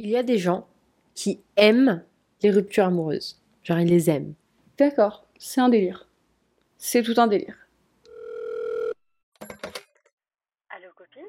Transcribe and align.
Il 0.00 0.08
y 0.08 0.16
a 0.16 0.22
des 0.22 0.38
gens 0.38 0.68
qui 1.16 1.40
aiment 1.56 2.04
les 2.44 2.52
ruptures 2.52 2.84
amoureuses. 2.84 3.42
Genre, 3.64 3.80
ils 3.80 3.88
les 3.88 4.08
aiment. 4.08 4.34
D'accord, 4.78 5.26
c'est 5.40 5.60
un 5.60 5.68
délire. 5.68 6.08
C'est 6.76 7.02
tout 7.02 7.14
un 7.16 7.26
délire. 7.26 7.56
Allô 10.70 10.90
copine? 10.94 11.24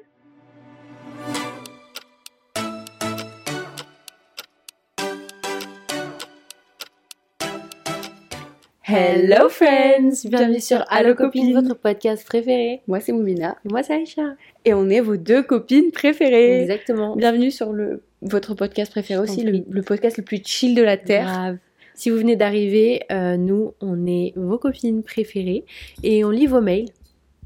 Hello 8.84 9.48
friends 9.48 10.28
Bienvenue 10.28 10.60
sur 10.60 10.84
Allo 10.88 11.16
Copine, 11.16 11.52
votre 11.52 11.74
podcast 11.74 12.24
préféré. 12.24 12.82
Moi 12.86 13.00
c'est 13.00 13.10
Moumina. 13.10 13.56
Et 13.64 13.68
moi 13.68 13.82
c'est 13.82 13.94
Aïcha. 13.94 14.36
Et 14.64 14.74
on 14.74 14.88
est 14.88 15.00
vos 15.00 15.16
deux 15.16 15.42
copines 15.42 15.90
préférées. 15.90 16.62
Exactement. 16.62 17.16
Bienvenue 17.16 17.50
sur 17.50 17.72
le 17.72 18.04
votre 18.22 18.54
podcast 18.54 18.90
préféré 18.92 19.20
aussi, 19.20 19.42
le, 19.42 19.82
podcast 19.82 20.16
le 20.18 20.24
plus 20.24 20.40
chill 20.44 20.74
de 20.74 20.82
la 20.82 20.96
Terre. 20.96 21.24
Grave. 21.24 21.58
Si 21.94 22.10
vous 22.10 22.16
venez 22.16 22.36
d'arriver, 22.36 23.02
euh, 23.12 23.36
nous, 23.36 23.74
on 23.80 24.06
est 24.06 24.32
vos 24.36 24.58
copines 24.58 25.02
préférées 25.02 25.64
et 26.02 26.24
on 26.24 26.30
lit 26.30 26.46
vos 26.46 26.60
mails. 26.60 26.88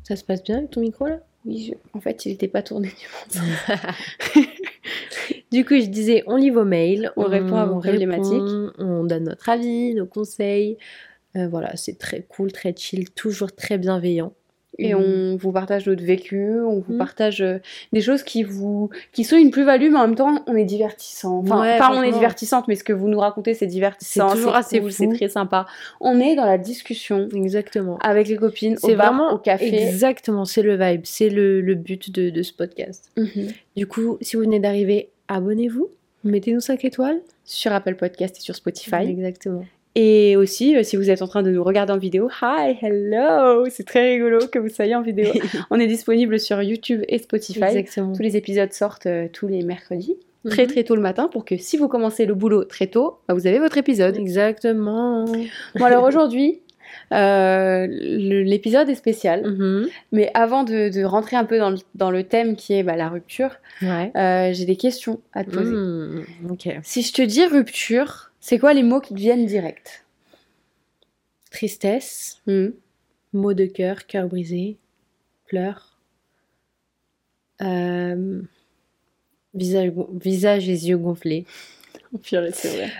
Ça 0.04 0.16
se 0.16 0.24
passe 0.24 0.42
bien 0.44 0.58
avec 0.58 0.70
ton 0.70 0.80
micro 0.80 1.06
là? 1.06 1.20
Oui, 1.44 1.70
je- 1.72 1.98
en 1.98 2.00
fait, 2.00 2.24
il 2.24 2.32
n'était 2.32 2.48
pas 2.48 2.62
tourné 2.62 2.88
du 2.88 3.40
monde. 3.40 3.48
Du 5.52 5.64
coup, 5.64 5.76
je 5.76 5.86
disais, 5.86 6.24
on 6.26 6.36
lit 6.36 6.50
vos 6.50 6.64
mails, 6.64 7.12
On 7.16 7.24
répond 7.24 7.54
à 7.56 7.64
vos 7.64 7.78
problématiques. 7.78 8.42
on 8.78 9.04
donne 9.04 9.24
notre 9.24 9.48
avis, 9.48 9.94
nos 9.94 10.06
conseils. 10.06 10.76
Euh, 11.36 11.46
voilà, 11.48 11.76
c'est 11.76 11.96
très 11.98 12.22
cool, 12.22 12.50
très 12.52 12.74
chill, 12.76 13.10
toujours 13.10 13.52
très 13.52 13.78
bienveillant. 13.78 14.32
Et 14.78 14.92
Mm. 14.94 14.98
on 14.98 15.36
vous 15.36 15.52
partage 15.52 15.86
notre 15.86 16.02
vécu, 16.04 16.60
on 16.60 16.80
vous 16.80 16.94
Mm. 16.94 16.98
partage 16.98 17.42
euh, 17.42 17.58
des 17.92 18.00
choses 18.00 18.22
qui 18.22 18.42
vous 18.42 18.90
qui 19.12 19.22
sont 19.24 19.36
une 19.36 19.50
plus-value, 19.50 19.90
mais 19.90 19.98
en 19.98 20.06
même 20.08 20.16
temps, 20.16 20.42
on 20.46 20.56
est 20.56 20.64
divertissant. 20.64 21.38
Enfin, 21.38 21.60
Ouais, 21.60 21.78
pas 21.78 21.90
on 21.94 22.02
est 22.02 22.10
divertissante, 22.12 22.66
mais 22.68 22.74
ce 22.74 22.82
que 22.84 22.92
vous 22.92 23.08
nous 23.08 23.18
racontez, 23.20 23.54
c'est 23.54 23.66
divertissant. 23.66 24.28
C'est 24.30 24.34
toujours 24.36 24.56
assez 24.56 24.80
cool, 24.80 24.90
c'est 24.92 25.08
très 25.08 25.28
sympa. 25.28 25.66
On 26.00 26.18
est 26.20 26.34
dans 26.34 26.44
la 26.46 26.58
discussion 26.58 27.28
Exactement. 27.34 27.98
avec 28.00 28.28
les 28.28 28.36
copines, 28.36 28.76
C'est 28.78 28.94
vraiment 28.94 29.32
au 29.32 29.38
café. 29.38 29.74
Exactement, 29.82 30.44
c'est 30.44 30.62
le 30.62 30.76
vibe, 30.76 31.02
c'est 31.04 31.28
le, 31.30 31.60
le 31.60 31.74
but 31.74 32.10
de, 32.10 32.30
de 32.30 32.42
ce 32.42 32.52
podcast. 32.52 33.10
Mhm. 33.16 33.48
Du 33.76 33.86
coup, 33.86 34.18
si 34.20 34.36
vous 34.36 34.42
venez 34.42 34.58
d'arriver, 34.60 35.08
abonnez-vous, 35.28 35.88
mettez-nous 36.24 36.60
5 36.60 36.84
étoiles. 36.84 37.20
Sur 37.46 37.72
Apple 37.74 37.94
Podcast 37.96 38.38
et 38.38 38.40
sur 38.40 38.54
Spotify. 38.56 39.06
Exactement. 39.06 39.64
Et 39.96 40.36
aussi, 40.36 40.76
euh, 40.76 40.82
si 40.82 40.96
vous 40.96 41.08
êtes 41.10 41.22
en 41.22 41.28
train 41.28 41.42
de 41.42 41.50
nous 41.50 41.62
regarder 41.62 41.92
en 41.92 41.98
vidéo, 41.98 42.28
hi, 42.42 42.76
hello, 42.82 43.64
c'est 43.70 43.84
très 43.86 44.14
rigolo 44.14 44.40
que 44.50 44.58
vous 44.58 44.68
soyez 44.68 44.94
en 44.94 45.02
vidéo. 45.02 45.30
on 45.70 45.78
est 45.78 45.86
disponible 45.86 46.40
sur 46.40 46.60
YouTube 46.62 47.02
et 47.08 47.18
Spotify. 47.18 47.62
Exactement. 47.62 48.12
Tous 48.12 48.22
les 48.22 48.36
épisodes 48.36 48.72
sortent 48.72 49.06
euh, 49.06 49.28
tous 49.32 49.46
les 49.46 49.62
mercredis, 49.62 50.16
très 50.50 50.64
Mhm. 50.64 50.68
très 50.72 50.84
tôt 50.84 50.96
le 50.96 51.00
matin, 51.00 51.28
pour 51.28 51.44
que 51.44 51.56
si 51.56 51.76
vous 51.76 51.86
commencez 51.88 52.26
le 52.26 52.34
boulot 52.34 52.64
très 52.64 52.88
tôt, 52.88 53.18
bah, 53.28 53.34
vous 53.34 53.46
avez 53.46 53.60
votre 53.60 53.78
épisode. 53.78 54.16
Exactement. 54.16 55.26
Bon 55.76 55.84
alors 55.84 56.04
aujourd'hui, 56.04 56.60
euh, 57.12 57.86
l'épisode 57.88 58.88
est 58.88 58.94
spécial, 58.94 59.42
Mhm. 59.46 59.88
mais 60.12 60.30
avant 60.34 60.64
de, 60.64 60.88
de 60.88 61.04
rentrer 61.04 61.36
un 61.36 61.44
peu 61.44 61.58
dans 61.58 61.70
le, 61.70 61.78
dans 61.94 62.10
le 62.10 62.24
thème 62.24 62.56
qui 62.56 62.72
est 62.74 62.82
bah, 62.82 62.96
la 62.96 63.08
rupture, 63.08 63.56
Ouais. 63.82 64.10
euh, 64.16 64.52
j'ai 64.52 64.64
des 64.64 64.76
questions 64.76 65.20
à 65.32 65.44
te 65.44 65.50
poser. 65.50 65.74
Ok. 66.50 66.68
Si 66.82 67.02
je 67.02 67.12
te 67.12 67.22
dis 67.22 67.44
rupture, 67.46 68.30
c'est 68.40 68.58
quoi 68.58 68.72
les 68.74 68.82
mots 68.82 69.00
qui 69.00 69.14
te 69.14 69.18
viennent 69.18 69.46
direct? 69.46 70.04
Tristesse, 71.50 72.40
Hmm. 72.46 72.68
mots 73.32 73.54
de 73.54 73.66
cœur, 73.66 74.06
cœur 74.06 74.26
brisé, 74.28 74.76
pleurs, 75.46 75.98
euh, 77.62 78.42
visage, 79.54 79.92
visage 80.20 80.68
et 80.68 80.72
yeux 80.72 80.98
gonflés. 80.98 81.46
Purée, 82.22 82.50
c'est 82.52 82.68
vrai. 82.76 82.90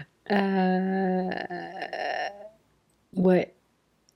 Ouais, 3.16 3.53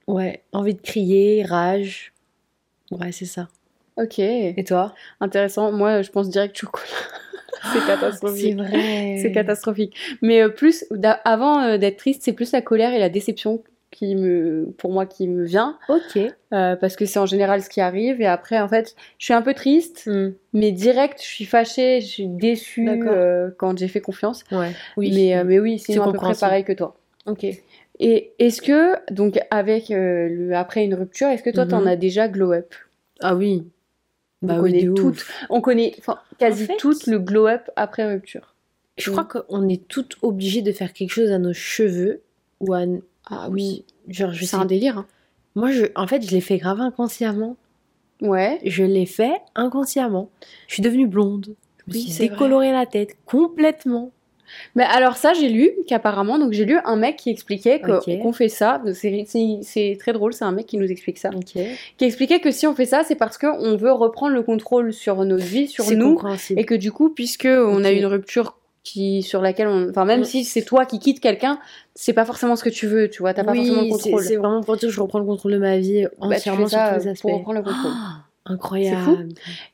ouais, 0.08 0.42
envie 0.52 0.74
de 0.74 0.80
crier, 0.82 1.44
rage. 1.44 2.12
Ouais, 2.90 3.12
c'est 3.12 3.24
ça. 3.26 3.48
Ok, 3.96 4.18
Et 4.18 4.64
toi? 4.66 4.94
Intéressant. 5.20 5.72
Moi, 5.72 6.02
je 6.02 6.10
pense 6.10 6.28
direct 6.28 6.56
chocolat. 6.56 6.84
c'est 7.72 7.80
C'est 7.80 7.86
catastrophique. 7.86 8.56
vrai. 8.56 9.16
C'est 9.20 9.32
catastrophique. 9.32 9.96
Mais 10.22 10.42
euh, 10.42 10.48
plus, 10.48 10.84
avant 11.24 11.60
euh, 11.62 11.78
d'être 11.78 11.96
triste, 11.96 12.22
c'est 12.24 12.32
plus 12.32 12.52
la 12.52 12.62
colère 12.62 12.92
et 12.94 12.98
la 12.98 13.08
déception 13.08 13.62
qui 13.90 14.14
me, 14.14 14.72
pour 14.78 14.92
moi, 14.92 15.04
qui 15.06 15.26
me 15.26 15.44
vient. 15.44 15.76
Ok. 15.88 16.16
euh, 16.52 16.76
parce 16.76 16.94
que 16.94 17.06
c'est 17.06 17.18
en 17.18 17.26
général 17.26 17.60
ce 17.62 17.68
qui 17.68 17.80
arrive. 17.80 18.20
Et 18.20 18.26
après, 18.26 18.60
en 18.60 18.68
fait, 18.68 18.94
je 19.18 19.24
suis 19.24 19.34
un 19.34 19.42
peu 19.42 19.54
triste, 19.54 20.04
Hmm. 20.06 20.30
mais 20.52 20.70
direct, 20.70 21.18
je 21.20 21.26
suis 21.26 21.44
fâchée, 21.46 22.00
je 22.00 22.06
suis 22.06 22.28
déçue 22.28 22.88
quand 23.58 23.76
j'ai 23.76 23.88
fait 23.88 24.00
confiance. 24.00 24.44
Ouais. 24.52 24.70
Oui. 24.96 25.10
Mais, 25.14 25.42
mais 25.44 25.58
oui, 25.58 25.78
C'est 25.80 25.92
sinon 25.94 26.04
à 26.04 26.12
peu 26.12 26.18
près 26.18 26.34
pareil 26.34 26.62
que 26.64 26.72
toi. 26.72 26.96
Ok. 27.26 27.46
Et 28.00 28.32
est-ce 28.38 28.62
que, 28.62 28.94
donc, 29.12 29.38
avec 29.50 29.90
euh, 29.90 30.28
le, 30.28 30.54
après 30.56 30.84
une 30.84 30.94
rupture, 30.94 31.28
est-ce 31.28 31.42
que 31.42 31.50
toi, 31.50 31.66
t'en 31.66 31.80
Mhm. 31.80 31.86
as 31.88 31.96
déjà 31.96 32.28
glow 32.28 32.52
up? 32.52 32.74
Ah 33.20 33.34
oui. 33.34 33.64
On 34.42 34.46
Bah 34.46 34.60
oui, 34.60 34.70
connaît 34.72 34.94
toutes. 34.94 35.26
On 35.50 35.60
connaît 35.60 35.94
enfin, 35.98 36.18
quasi 36.38 36.64
En 36.64 36.66
fait- 36.68 36.76
toutes 36.76 37.06
le 37.08 37.18
glow 37.18 37.48
up 37.48 37.62
après 37.76 38.06
rupture. 38.08 38.54
Je 38.96 39.10
crois 39.10 39.24
qu'on 39.24 39.68
est 39.68 39.86
toutes 39.88 40.16
obligées 40.22 40.62
de 40.62 40.72
faire 40.72 40.92
quelque 40.92 41.10
chose 41.10 41.30
à 41.32 41.38
nos 41.38 41.52
cheveux 41.52 42.22
ou 42.60 42.72
à. 42.74 42.82
Ah 43.30 43.48
Genre, 44.08 44.32
je 44.32 44.40
c'est 44.40 44.46
sais. 44.46 44.56
un 44.56 44.64
délire. 44.64 44.98
hein. 44.98 45.06
Moi, 45.54 45.70
je, 45.72 45.86
en 45.96 46.06
fait, 46.06 46.22
je 46.24 46.30
l'ai 46.30 46.40
fait 46.40 46.58
grave 46.58 46.80
inconsciemment. 46.80 47.56
Ouais. 48.22 48.58
Je 48.64 48.84
l'ai 48.84 49.06
fait 49.06 49.34
inconsciemment. 49.54 50.30
Je 50.68 50.74
suis 50.74 50.82
devenue 50.82 51.06
blonde. 51.06 51.54
Je 51.88 51.92
me 51.92 51.94
Oui, 51.94 52.00
suis 52.10 52.12
vrai. 52.28 52.72
la 52.72 52.86
tête 52.86 53.16
complètement. 53.26 54.10
Mais 54.74 54.84
alors 54.84 55.16
ça, 55.16 55.32
j'ai 55.34 55.48
lu 55.48 55.70
qu'apparemment, 55.86 56.38
donc 56.38 56.52
j'ai 56.52 56.64
lu 56.64 56.78
un 56.84 56.96
mec 56.96 57.16
qui 57.16 57.30
expliquait 57.30 57.80
qu'on 58.22 58.32
fait 58.32 58.48
ça. 58.48 58.80
C'est- 58.94 59.96
très 59.98 60.12
drôle, 60.12 60.32
c'est 60.32 60.44
un 60.44 60.52
mec 60.52 60.66
qui 60.66 60.76
nous 60.78 60.90
explique 60.90 61.18
ça. 61.18 61.30
Qui 61.96 62.04
expliquait 62.04 62.40
que 62.40 62.50
si 62.50 62.66
on 62.66 62.74
fait 62.74 62.86
ça, 62.86 63.02
c'est 63.04 63.14
parce 63.16 63.38
qu'on 63.38 63.76
veut 63.76 63.92
reprendre 63.92 64.34
le 64.34 64.42
contrôle 64.42 64.92
sur 64.92 65.24
notre 65.24 65.44
vie, 65.44 65.68
sur 65.68 65.84
nous. 65.96 66.18
Et 66.58 66.64
que 66.64 66.74
du 66.74 66.92
coup, 66.92 67.10
puisque 67.10 67.46
on 67.50 67.84
a 67.84 67.90
une 67.90 68.06
rupture 68.06 68.54
qui, 68.84 69.22
sur 69.22 69.42
laquelle 69.42 69.68
on. 69.68 69.90
Enfin, 69.90 70.04
même 70.06 70.24
si 70.24 70.44
c'est 70.44 70.62
toi 70.62 70.86
qui 70.86 70.98
quittes 70.98 71.20
quelqu'un, 71.20 71.58
c'est 71.94 72.14
pas 72.14 72.24
forcément 72.24 72.56
ce 72.56 72.64
que 72.64 72.70
tu 72.70 72.86
veux, 72.86 73.10
tu 73.10 73.20
vois. 73.22 73.34
T'as 73.34 73.44
pas 73.44 73.54
forcément 73.54 73.82
le 73.82 73.88
contrôle. 73.90 74.22
c'est 74.24 74.36
vraiment 74.36 74.62
pour 74.62 74.76
dire 74.76 74.88
que 74.88 74.94
je 74.94 75.00
reprends 75.00 75.18
le 75.18 75.26
contrôle 75.26 75.52
de 75.52 75.58
ma 75.58 75.76
vie 75.78 76.06
Bah, 76.18 76.28
entièrement 76.28 76.68
sur 76.68 76.78
tous 76.78 77.00
les 77.00 77.06
euh, 77.08 77.10
aspects. 77.10 77.22
pour 77.22 77.34
reprendre 77.34 77.58
le 77.58 77.64
contrôle. 77.64 77.90
Ah, 77.94 78.24
incroyable. 78.46 79.02
Fou. 79.02 79.18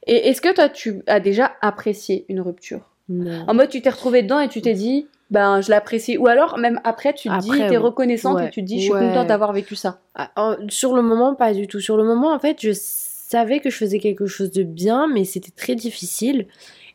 Et 0.08 0.28
est-ce 0.28 0.40
que 0.40 0.52
toi, 0.52 0.68
tu 0.68 1.02
as 1.06 1.20
déjà 1.20 1.52
apprécié 1.60 2.24
une 2.28 2.40
rupture? 2.40 2.90
Non. 3.08 3.44
En 3.48 3.54
mode, 3.54 3.68
tu 3.68 3.82
t'es 3.82 3.90
retrouvé 3.90 4.22
dedans 4.22 4.40
et 4.40 4.48
tu 4.48 4.62
t'es 4.62 4.74
dit, 4.74 5.06
ben, 5.30 5.60
je 5.60 5.70
l'apprécie. 5.70 6.16
Ou 6.16 6.26
alors, 6.26 6.58
même 6.58 6.80
après, 6.84 7.12
tu 7.12 7.28
te 7.28 7.38
dis, 7.40 7.50
t'es 7.50 7.68
ouais. 7.70 7.76
reconnaissante 7.76 8.36
Ouais. 8.36 8.46
et 8.46 8.50
tu 8.50 8.60
te 8.62 8.66
dis, 8.66 8.78
je 8.78 8.84
suis 8.84 8.92
Ouais. 8.92 9.00
contente 9.00 9.26
d'avoir 9.26 9.52
vécu 9.52 9.76
ça. 9.76 10.00
Ah, 10.14 10.56
sur 10.68 10.94
le 10.94 11.02
moment, 11.02 11.34
pas 11.34 11.52
du 11.52 11.66
tout. 11.66 11.80
Sur 11.80 11.96
le 11.96 12.04
moment, 12.04 12.32
en 12.32 12.38
fait, 12.38 12.58
je 12.62 12.70
savais 12.74 13.60
que 13.60 13.68
je 13.70 13.76
faisais 13.76 13.98
quelque 13.98 14.26
chose 14.26 14.50
de 14.52 14.62
bien, 14.62 15.06
mais 15.06 15.24
c'était 15.24 15.50
très 15.50 15.74
difficile. 15.74 16.46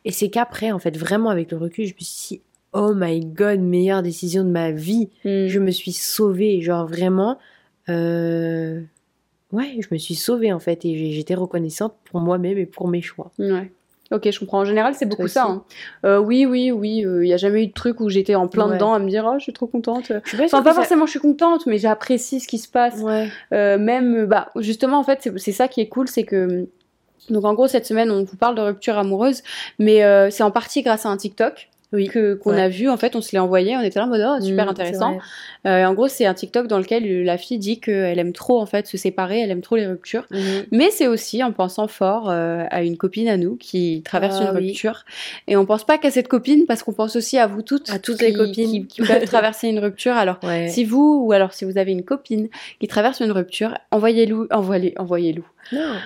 Et 0.04 0.10
c'est 0.12 0.30
qu'après, 0.30 0.72
en 0.72 0.78
fait, 0.78 0.96
vraiment 0.96 1.30
avec 1.30 1.50
le 1.52 1.58
recul, 1.58 1.86
je 1.86 1.94
me 1.94 2.00
suis 2.00 2.36
dit, 2.36 2.42
oh 2.72 2.92
my 2.94 3.20
god, 3.20 3.60
meilleure 3.60 4.02
décision 4.02 4.42
de 4.44 4.50
ma 4.50 4.70
vie. 4.70 5.10
Je 5.24 5.58
me 5.58 5.70
suis 5.70 5.92
sauvée, 5.92 6.60
genre 6.60 6.86
vraiment. 6.86 7.38
euh, 7.88 8.80
Ouais, 9.52 9.78
je 9.80 9.88
me 9.90 9.98
suis 9.98 10.14
sauvée 10.14 10.52
en 10.52 10.60
fait, 10.60 10.84
et 10.84 11.12
j'étais 11.12 11.34
reconnaissante 11.34 11.94
pour 12.04 12.20
moi-même 12.20 12.56
et 12.56 12.66
pour 12.66 12.86
mes 12.86 13.02
choix. 13.02 13.32
Ouais. 13.40 13.72
Ok, 14.12 14.28
je 14.30 14.38
comprends. 14.40 14.58
En 14.60 14.64
général, 14.64 14.94
c'est 14.94 15.06
beaucoup 15.06 15.28
ça. 15.28 15.44
hein. 15.44 15.62
Euh, 16.04 16.18
oui, 16.18 16.44
oui, 16.44 16.72
oui. 16.72 16.98
Il 17.04 17.20
n'y 17.20 17.32
a 17.32 17.36
jamais 17.36 17.62
eu 17.62 17.66
de 17.68 17.72
truc 17.72 18.00
où 18.00 18.08
j'étais 18.08 18.34
en 18.34 18.48
plein 18.48 18.66
Ouais. 18.66 18.74
dedans 18.74 18.92
à 18.92 18.98
me 18.98 19.08
dire, 19.08 19.24
oh, 19.28 19.34
je 19.38 19.44
suis 19.44 19.52
trop 19.52 19.66
contente. 19.68 20.12
Je 20.24 20.28
suis 20.28 20.36
pas 20.38 20.44
Enfin, 20.46 20.62
pas 20.62 20.74
forcément 20.74 21.06
je 21.06 21.12
suis 21.12 21.20
contente, 21.20 21.66
mais 21.66 21.78
j'apprécie 21.78 22.40
ce 22.40 22.48
qui 22.48 22.58
se 22.58 22.68
passe. 22.68 22.96
Ouais. 23.00 23.28
Euh, 23.52 23.78
même, 23.78 24.16
euh, 24.22 24.26
bah, 24.26 24.48
justement, 24.56 24.98
en 24.98 25.04
fait, 25.04 25.30
c'est- 25.36 25.52
ça 25.52 25.68
qui 25.68 25.80
est 25.80 25.88
cool, 25.88 26.08
c'est 26.08 26.24
que. 26.24 26.66
Donc, 27.28 27.44
en 27.44 27.54
gros, 27.54 27.68
cette 27.68 27.86
semaine, 27.86 28.10
on 28.10 28.24
vous 28.24 28.36
parle 28.36 28.56
de 28.56 28.62
rupture 28.62 28.98
amoureuse, 28.98 29.42
mais 29.78 30.02
euh, 30.02 30.30
c'est 30.30 30.42
en 30.42 30.50
partie 30.50 30.82
grâce 30.82 31.06
à 31.06 31.10
un 31.10 31.16
TikTok 31.16 31.68
Oui. 31.92 32.06
que 32.08 32.34
qu'on 32.34 32.52
Ouais. 32.54 32.60
a 32.62 32.68
vu. 32.68 32.88
En 32.88 32.96
fait, 32.96 33.16
on 33.16 33.20
se 33.20 33.32
l'est 33.32 33.38
envoyé, 33.38 33.76
on 33.76 33.80
était 33.80 33.98
là 33.98 34.04
en 34.06 34.08
mode, 34.08 34.24
oh, 34.24 34.40
super 34.44 34.66
Mm, 34.66 34.68
intéressant. 34.68 35.18
Euh, 35.66 35.84
en 35.84 35.92
gros, 35.94 36.08
c'est 36.08 36.24
un 36.26 36.34
TikTok 36.34 36.66
dans 36.68 36.78
lequel 36.78 37.24
la 37.24 37.36
fille 37.36 37.58
dit 37.58 37.80
qu'elle 37.80 38.18
aime 38.18 38.32
trop, 38.32 38.60
en 38.60 38.66
fait, 38.66 38.86
se 38.86 38.96
séparer, 38.96 39.40
elle 39.40 39.50
aime 39.50 39.60
trop 39.60 39.76
les 39.76 39.86
ruptures. 39.86 40.24
Mhm. 40.30 40.40
Mais 40.70 40.90
c'est 40.90 41.06
aussi 41.08 41.42
en 41.42 41.52
pensant 41.52 41.88
fort 41.88 42.30
euh, 42.30 42.64
à 42.70 42.82
une 42.82 42.96
copine 42.96 43.28
à 43.28 43.36
nous 43.36 43.56
qui 43.56 44.02
traverse 44.04 44.38
Ah 44.40 44.50
une 44.52 44.56
oui. 44.58 44.66
rupture. 44.68 45.04
Et 45.48 45.56
on 45.56 45.66
pense 45.66 45.84
pas 45.84 45.98
qu'à 45.98 46.10
cette 46.10 46.28
copine 46.28 46.64
parce 46.66 46.82
qu'on 46.82 46.92
pense 46.92 47.16
aussi 47.16 47.38
à 47.38 47.46
vous 47.46 47.62
toutes. 47.62 47.90
À 47.90 47.98
toutes 47.98 48.18
qui- 48.18 48.24
les 48.26 48.32
copines. 48.32 48.86
Qui, 48.86 48.86
qui 48.86 49.02
peuvent 49.02 49.24
traverser 49.26 49.68
une 49.68 49.80
rupture. 49.80 50.12
Alors, 50.14 50.38
Ouais. 50.44 50.68
si 50.68 50.84
vous, 50.84 51.22
ou 51.26 51.32
alors 51.32 51.52
si 51.52 51.64
vous 51.64 51.76
avez 51.76 51.92
une 51.92 52.04
copine 52.04 52.48
qui 52.78 52.86
traverse 52.86 53.20
une 53.20 53.32
rupture, 53.32 53.76
envoyez-lui, 53.90 54.46
envoyez, 54.50 54.94
envoyez-lui, 54.98 55.42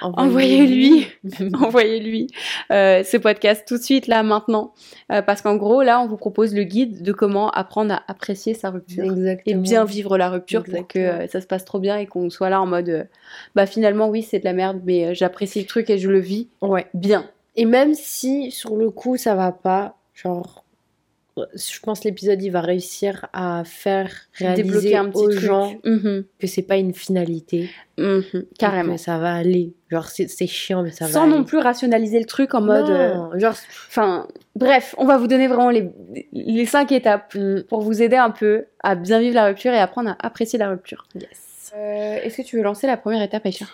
envoyez-lui, 0.03 1.07
envoyez-lui 1.61 2.29
euh, 2.73 3.03
ce 3.05 3.17
podcast 3.17 3.65
tout 3.67 3.77
de 3.79 3.83
suite, 3.83 4.07
là, 4.07 4.23
maintenant. 4.23 4.73
Euh, 5.13 5.23
parce 5.23 5.43
qu'en 5.43 5.57
gros, 5.57 5.83
là, 5.83 6.01
on 6.01 6.07
vous 6.07 6.17
propose 6.17 6.55
le 6.55 6.65
guide 6.65 7.03
de 7.03 7.13
comment 7.13 7.51
apprendre 7.51 7.95
à 7.95 8.03
apprécier 8.09 8.55
sa 8.55 8.71
rupture. 8.71 9.05
Exactement. 9.05 9.57
Et 9.59 9.61
bien 9.61 9.85
vivre 9.85 10.17
la 10.19 10.29
rupture 10.31 10.63
pour 10.65 10.73
que 10.87 10.99
Exactement. 10.99 11.23
euh, 11.23 11.27
ça 11.29 11.41
se 11.41 11.47
passe 11.47 11.65
trop 11.65 11.79
bien 11.79 11.99
et 11.99 12.07
qu'on 12.07 12.31
soit 12.31 12.51
là 12.51 12.61
en 12.61 12.67
mode 12.67 13.09
bah 13.55 13.67
finalement 13.67 14.09
oui 14.09 14.23
c'est 14.23 14.39
de 14.39 14.45
la 14.45 14.53
merde 14.53 14.81
mais 14.85 15.15
j'apprécie 15.15 15.61
le 15.61 15.67
truc 15.67 15.91
et 15.91 15.99
je 15.99 16.09
le 16.11 16.19
vis 16.21 16.49
Ouais. 16.61 16.87
bien. 16.95 17.29
Et 17.57 17.65
même 17.65 17.95
si 17.95 18.51
sur 18.51 18.77
le 18.77 18.91
coup 18.91 19.17
ça 19.17 19.35
va 19.35 19.53
pas, 19.53 19.97
genre 20.15 20.64
je 21.37 21.81
pense 21.81 22.05
l'épisode 22.05 22.41
il 22.43 22.51
va 22.51 22.61
réussir 22.61 23.27
à 23.33 23.63
faire 23.65 24.11
réaliser 24.35 24.63
Débloquer 24.63 24.97
un 24.97 25.11
petit 25.11 25.19
aux 25.19 25.29
truc. 25.31 25.41
gens 25.41 25.75
Mhm, 25.85 26.25
que 26.39 26.47
c'est 26.47 26.63
pas 26.63 26.77
une 26.77 26.95
finalité. 26.95 27.71
mhm, 27.99 28.23
carrément. 28.59 28.95
que 28.95 29.01
ça 29.01 29.19
va 29.19 29.35
aller. 29.35 29.73
Genre 29.91 30.07
c'est 30.07 30.47
chiant 30.47 30.83
mais 30.83 30.91
ça 30.93 31.07
va. 31.07 31.11
Sans 31.13 31.27
non 31.27 31.37
aller. 31.37 31.45
plus 31.45 31.59
rationaliser 31.59 32.19
le 32.21 32.25
truc 32.27 32.55
en 32.55 32.61
mode. 32.61 32.89
euh, 32.89 33.39
genre. 33.39 33.55
Enfin, 33.89 34.29
bref, 34.55 34.95
on 34.99 35.07
va 35.07 35.17
vous 35.19 35.27
donner 35.27 35.49
vraiment 35.49 35.71
les, 35.71 35.91
les 36.33 36.67
cinq 36.67 36.93
étapes 36.93 37.35
mm, 37.35 37.63
pour 37.69 37.81
vous 37.83 38.01
aider 38.03 38.17
un 38.17 38.31
peu 38.31 38.67
à 38.83 38.95
bien 38.95 39.19
vivre 39.19 39.35
la 39.35 39.47
rupture 39.47 39.73
et 39.73 39.79
apprendre 39.79 40.11
à 40.11 40.17
apprécier 40.27 40.59
la 40.59 40.69
rupture. 40.71 41.07
yes. 41.17 41.73
Euh, 41.77 42.19
Est-ce 42.23 42.37
que 42.37 42.43
tu 42.43 42.57
veux 42.57 42.63
lancer 42.63 42.87
la 42.87 42.97
première 42.97 43.23
étape, 43.23 43.45
Aïcha? 43.47 43.65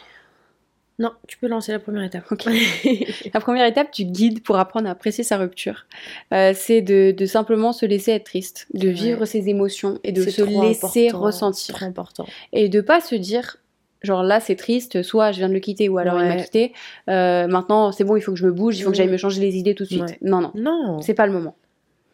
Non, 1.00 1.10
tu 1.26 1.36
peux 1.38 1.48
lancer 1.48 1.72
la 1.72 1.78
première 1.80 2.04
étape. 2.04 2.24
La 3.34 3.40
première 3.40 3.66
étape 3.66 3.92
du 3.92 4.04
guide 4.04 4.42
pour 4.42 4.56
apprendre 4.58 4.86
à 4.86 4.92
apprécier 4.92 5.24
sa 5.24 5.38
rupture, 5.38 5.86
euh, 6.32 6.52
c'est 6.54 6.82
de, 6.82 7.10
de 7.10 7.26
simplement 7.26 7.72
se 7.72 7.86
laisser 7.86 8.12
être 8.12 8.24
triste, 8.24 8.68
de 8.74 8.88
Ouais. 8.88 8.92
vivre 8.92 9.24
ses 9.24 9.48
émotions 9.48 9.98
et 10.04 10.12
de 10.12 10.22
se 10.22 10.42
laisser 10.42 11.08
important, 11.08 11.24
ressentir. 11.24 11.74
Trop 11.74 11.86
important. 11.86 12.26
Et 12.52 12.68
de 12.68 12.80
pas 12.82 13.00
se 13.00 13.14
dire, 13.14 13.56
genre 14.02 14.22
là 14.22 14.40
c'est 14.40 14.56
triste, 14.56 15.02
soit 15.02 15.32
je 15.32 15.38
viens 15.38 15.48
de 15.48 15.54
le 15.54 15.60
quitter 15.60 15.88
ou 15.88 15.96
alors 15.98 16.20
il 16.20 16.28
m'a 16.28 16.36
quitté, 16.36 16.72
euh, 17.08 17.46
maintenant 17.48 17.92
c'est 17.92 18.04
bon, 18.04 18.16
il 18.16 18.20
faut 18.20 18.32
que 18.32 18.38
je 18.38 18.44
me 18.46 18.52
bouge, 18.52 18.78
il 18.78 18.82
faut 18.82 18.90
que 18.90 18.96
j'aille 18.96 19.08
me 19.08 19.16
changer 19.16 19.40
les 19.40 19.56
idées 19.56 19.74
tout 19.74 19.84
de 19.84 19.88
suite. 19.88 20.02
Ouais. 20.02 20.18
Non, 20.22 20.40
non, 20.42 20.52
Non. 20.54 21.00
c'est 21.02 21.14
pas 21.14 21.26
le 21.26 21.32
moment. 21.32 21.56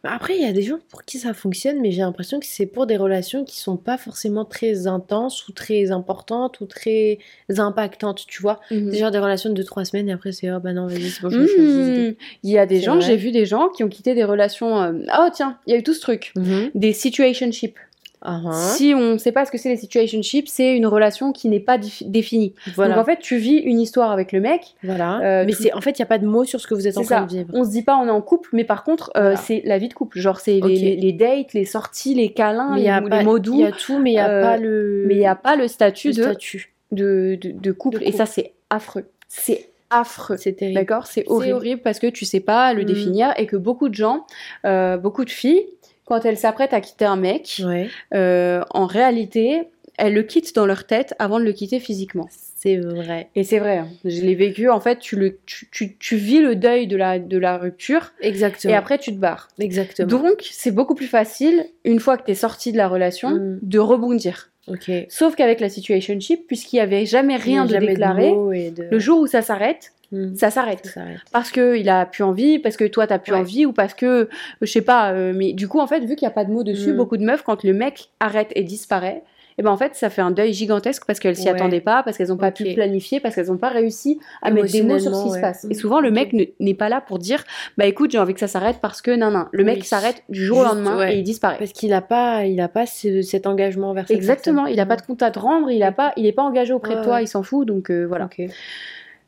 Après, 0.08 0.36
il 0.36 0.42
y 0.42 0.46
a 0.46 0.52
des 0.52 0.62
gens 0.62 0.78
pour 0.90 1.04
qui 1.04 1.18
ça 1.18 1.34
fonctionne, 1.34 1.80
mais 1.80 1.90
j'ai 1.90 2.00
l'impression 2.02 2.40
que 2.40 2.46
c'est 2.46 2.66
pour 2.66 2.86
des 2.86 2.96
relations 2.96 3.44
qui 3.44 3.58
sont 3.58 3.76
pas 3.76 3.98
forcément 3.98 4.44
très 4.44 4.86
intenses 4.86 5.48
ou 5.48 5.52
très 5.52 5.90
importantes 5.90 6.60
ou 6.60 6.66
très 6.66 7.18
impactantes, 7.58 8.24
tu 8.26 8.42
vois. 8.42 8.60
Mhm. 8.70 8.90
C'est 8.92 8.98
genre 8.98 9.10
des 9.10 9.18
relations 9.18 9.50
de 9.50 9.62
2-3 9.62 9.84
semaines 9.84 10.08
et 10.08 10.12
après 10.12 10.32
c'est 10.32 10.50
oh 10.50 10.60
bah 10.60 10.72
non, 10.72 10.86
vas-y, 10.86 11.10
c'est 11.10 11.22
bon, 11.22 11.30
je 11.30 11.36
idées. 11.36 12.08
Mhm. 12.10 12.14
Il 12.42 12.50
y 12.50 12.58
a 12.58 12.66
des 12.66 12.80
gens, 12.80 13.00
j'ai 13.00 13.16
vu 13.16 13.30
des 13.30 13.46
gens 13.46 13.68
qui 13.68 13.84
ont 13.84 13.88
quitté 13.88 14.14
des 14.14 14.24
relations. 14.24 14.82
euh, 14.82 14.92
Oh 15.18 15.28
tiens, 15.32 15.58
il 15.66 15.72
y 15.72 15.76
a 15.76 15.78
eu 15.78 15.82
tout 15.82 15.94
ce 15.94 16.00
truc. 16.00 16.32
Mhm. 16.36 16.70
Des 16.74 16.92
situationships. 16.92 17.78
Hein. 18.28 18.52
Si 18.52 18.92
on 18.94 19.12
ne 19.12 19.18
sait 19.18 19.32
pas 19.32 19.44
ce 19.44 19.50
que 19.52 19.58
c'est 19.58 19.68
les 19.68 19.76
situationships, 19.76 20.48
c'est 20.48 20.74
une 20.76 20.86
relation 20.86 21.32
qui 21.32 21.48
n'est 21.48 21.60
pas 21.60 21.78
défi- 21.78 22.04
définie. 22.10 22.54
Voilà. 22.74 22.94
Donc 22.94 23.02
en 23.02 23.06
fait, 23.06 23.18
tu 23.20 23.36
vis 23.36 23.56
une 23.58 23.80
histoire 23.80 24.10
avec 24.10 24.32
le 24.32 24.40
mec. 24.40 24.74
voilà. 24.82 25.20
euh, 25.20 25.44
mais 25.46 25.52
tout- 25.52 25.62
c'est 25.62 25.72
en 25.72 25.80
fait, 25.80 25.98
il 25.98 26.00
y 26.00 26.02
a 26.02 26.06
pas 26.06 26.18
de 26.18 26.26
mots 26.26 26.44
sur 26.44 26.60
ce 26.60 26.66
que 26.66 26.74
vous 26.74 26.86
êtes 26.88 26.98
en 26.98 27.02
train 27.04 27.20
ça. 27.20 27.24
de 27.24 27.30
vivre. 27.30 27.50
On 27.54 27.64
se 27.64 27.70
dit 27.70 27.82
pas 27.82 27.96
on 27.96 28.06
est 28.06 28.10
en 28.10 28.20
couple, 28.22 28.48
mais 28.52 28.64
par 28.64 28.84
contre, 28.84 29.10
euh, 29.16 29.20
Voilà. 29.20 29.36
c'est 29.36 29.62
la 29.64 29.78
vie 29.78 29.88
de 29.88 29.94
couple. 29.94 30.18
Genre, 30.18 30.40
c'est 30.40 30.60
les, 30.60 31.12
dates, 31.12 31.52
les 31.54 31.64
sorties, 31.64 32.14
les 32.14 32.32
câlins, 32.32 32.70
Mais 32.74 32.80
les, 32.80 32.86
y 32.86 32.88
a 32.88 33.00
les 33.00 33.08
pas 33.08 33.22
mots 33.22 33.38
il 33.38 33.42
doux. 33.42 33.60
y 33.60 33.64
a 33.64 33.72
tout, 33.72 33.98
mais 33.98 34.10
il 34.12 34.14
y 34.16 34.18
a 34.18 34.28
euh, 34.28 34.42
pas 34.42 34.56
le 34.56 35.04
Mais 35.06 35.14
il 35.14 35.18
n'y 35.18 35.26
a 35.26 35.34
pas 35.36 35.56
le 35.56 35.68
statut, 35.68 36.08
le 36.08 36.14
de, 36.14 36.22
statut. 36.22 36.72
de, 36.92 37.38
de, 37.40 37.52
de 37.52 37.72
couple. 37.72 37.98
De 38.00 38.04
Et 38.04 38.12
ça, 38.12 38.26
c'est 38.26 38.52
affreux. 38.70 39.04
C'est 39.28 39.70
affreux. 39.88 40.36
C'est 40.36 40.54
terrible. 40.54 40.74
D'accord? 40.80 41.06
C'est 41.06 41.24
horrible. 41.28 41.54
horrible. 41.54 41.80
parce 41.82 42.00
que 42.00 42.08
tu 42.08 42.24
sais 42.24 42.40
pas 42.40 42.72
le 42.74 42.82
Mm. 42.82 42.86
définir 42.86 43.34
et 43.36 43.46
que 43.46 43.56
beaucoup 43.56 43.88
de 43.88 43.94
gens, 43.94 44.26
euh, 44.64 44.96
beaucoup 44.96 45.24
de 45.24 45.30
filles, 45.30 45.64
quand 46.06 46.24
elles 46.24 46.38
s'apprêtent 46.38 46.72
à 46.72 46.80
quitter 46.80 47.04
un 47.04 47.16
mec, 47.16 47.60
Ouais. 47.64 47.88
euh, 48.14 48.62
en 48.70 48.86
réalité, 48.86 49.64
elles 49.98 50.14
le 50.14 50.22
quittent 50.22 50.54
dans 50.54 50.66
leur 50.66 50.84
tête 50.86 51.14
avant 51.18 51.38
de 51.38 51.44
le 51.44 51.52
quitter 51.52 51.78
physiquement. 51.80 52.28
C'est 52.58 52.78
vrai. 52.78 53.28
Et 53.36 53.44
c'est 53.44 53.58
vrai, 53.58 53.78
hein. 53.78 53.88
je 54.04 54.22
l'ai 54.22 54.34
vécu. 54.34 54.68
En 54.70 54.80
fait, 54.80 54.98
tu, 54.98 55.14
le, 55.14 55.38
tu, 55.46 55.68
tu, 55.70 55.96
tu 55.98 56.16
vis 56.16 56.40
le 56.40 56.56
deuil 56.56 56.86
de 56.88 56.96
la, 56.96 57.18
de 57.18 57.38
la 57.38 57.58
rupture 57.58 58.12
Exactement. 58.20 58.72
et 58.72 58.76
après 58.76 58.98
tu 58.98 59.12
te 59.12 59.18
barres. 59.18 59.48
Exactement. 59.60 60.08
Donc, 60.08 60.42
c'est 60.50 60.72
beaucoup 60.72 60.94
plus 60.94 61.06
facile, 61.06 61.66
une 61.84 62.00
fois 62.00 62.16
que 62.16 62.24
tu 62.24 62.32
es 62.32 62.34
sorti 62.34 62.72
de 62.72 62.76
la 62.78 62.88
relation, 62.88 63.30
Mm. 63.30 63.58
de 63.62 63.78
rebondir. 63.78 64.50
ok. 64.68 64.90
Sauf 65.08 65.36
qu'avec 65.36 65.60
la 65.60 65.68
situationship, 65.68 66.46
puisqu'il 66.48 66.76
n'y 66.76 66.80
avait 66.82 67.06
jamais 67.06 67.36
rien 67.36 67.66
de 67.66 67.70
jamais 67.70 67.86
déclaré, 67.88 68.30
de- 68.32 68.88
le 68.90 68.98
jour 68.98 69.20
où 69.20 69.26
ça 69.28 69.42
s'arrête, 69.42 69.92
Mm. 70.12 70.34
ça 70.36 70.50
s'arrête. 70.50 70.96
Parce 71.32 71.50
que 71.50 71.76
il 71.76 71.88
a 71.88 72.06
plus 72.06 72.22
envie, 72.22 72.58
parce 72.58 72.76
que 72.76 72.84
toi 72.84 73.06
t'as 73.06 73.18
plus 73.18 73.32
Ouais. 73.32 73.38
envie, 73.40 73.66
ou 73.66 73.72
parce 73.72 73.94
que 73.94 74.28
je 74.60 74.66
sais 74.70 74.80
pas. 74.82 75.12
euh, 75.12 75.32
mais 75.34 75.52
du 75.52 75.68
coup, 75.68 75.80
en 75.80 75.86
fait, 75.86 76.00
vu 76.00 76.14
qu'il 76.16 76.26
n'y 76.26 76.32
a 76.32 76.34
pas 76.34 76.44
de 76.44 76.50
mots 76.52 76.62
dessus, 76.64 76.92
Mm. 76.92 76.96
beaucoup 76.96 77.16
de 77.16 77.24
meufs, 77.24 77.42
quand 77.42 77.62
le 77.64 77.72
mec 77.72 78.08
arrête 78.20 78.50
et 78.54 78.62
disparaît, 78.62 79.22
et 79.58 79.62
ben 79.62 79.70
en 79.70 79.76
fait, 79.78 79.94
ça 79.94 80.10
fait 80.10 80.20
un 80.20 80.30
deuil 80.30 80.52
gigantesque 80.52 81.04
parce 81.06 81.18
qu'elles 81.18 81.34
s'y 81.34 81.44
Ouais. 81.44 81.54
attendaient 81.54 81.80
pas, 81.80 82.02
parce 82.02 82.18
qu'elles 82.18 82.28
n'ont 82.28 82.36
pas 82.36 82.50
pu 82.50 82.74
planifier, 82.74 83.20
parce 83.20 83.34
qu'elles 83.34 83.46
n'ont 83.46 83.56
pas 83.56 83.70
réussi 83.70 84.20
à 84.42 84.50
mettre 84.50 84.70
des 84.70 84.82
mots 84.82 84.98
sur 84.98 85.14
ce 85.14 85.24
qui 85.24 85.30
se 85.30 85.40
passe. 85.40 85.66
Et 85.70 85.74
souvent, 85.74 86.00
le 86.00 86.10
mec 86.10 86.34
ne- 86.34 86.44
n'est 86.60 86.74
pas 86.74 86.90
là 86.90 87.00
pour 87.00 87.18
dire, 87.18 87.42
bah 87.78 87.86
écoute, 87.86 88.10
j'ai 88.10 88.18
envie 88.18 88.34
que 88.34 88.40
ça 88.40 88.48
s'arrête 88.48 88.76
parce 88.82 89.00
que 89.00 89.10
non, 89.16 89.30
non. 89.30 89.46
Le 89.52 89.64
mec 89.64 89.78
Oui. 89.78 89.84
s'arrête 89.84 90.22
du 90.28 90.44
jour 90.44 90.58
au 90.58 90.64
lendemain 90.64 90.98
ouais. 90.98 91.14
et 91.14 91.18
il 91.20 91.22
disparaît. 91.22 91.56
Parce 91.58 91.72
qu'il 91.72 91.92
a 91.94 92.02
pas, 92.02 92.44
il 92.44 92.60
a 92.60 92.68
pas 92.68 92.84
ce- 92.84 93.22
cet 93.22 93.46
engagement 93.46 93.88
envers 93.90 94.06
cette 94.06 94.14
Exactement, 94.16 94.64
personne. 94.64 94.74
il 94.74 94.80
a 94.80 94.84
pas 94.86 94.96
de 94.96 95.02
compte 95.02 95.22
à 95.22 95.30
te 95.30 95.38
rendre, 95.38 95.70
il 95.70 95.82
a 95.82 95.90
pas, 95.92 96.12
il 96.18 96.26
est 96.26 96.32
pas 96.32 96.42
engagé 96.42 96.74
auprès 96.74 96.94
de 96.96 97.02
toi, 97.02 97.22
il 97.22 97.26
s'en 97.28 97.42
fout, 97.42 97.66
donc 97.66 97.90
euh, 97.90 98.04
voilà. 98.04 98.28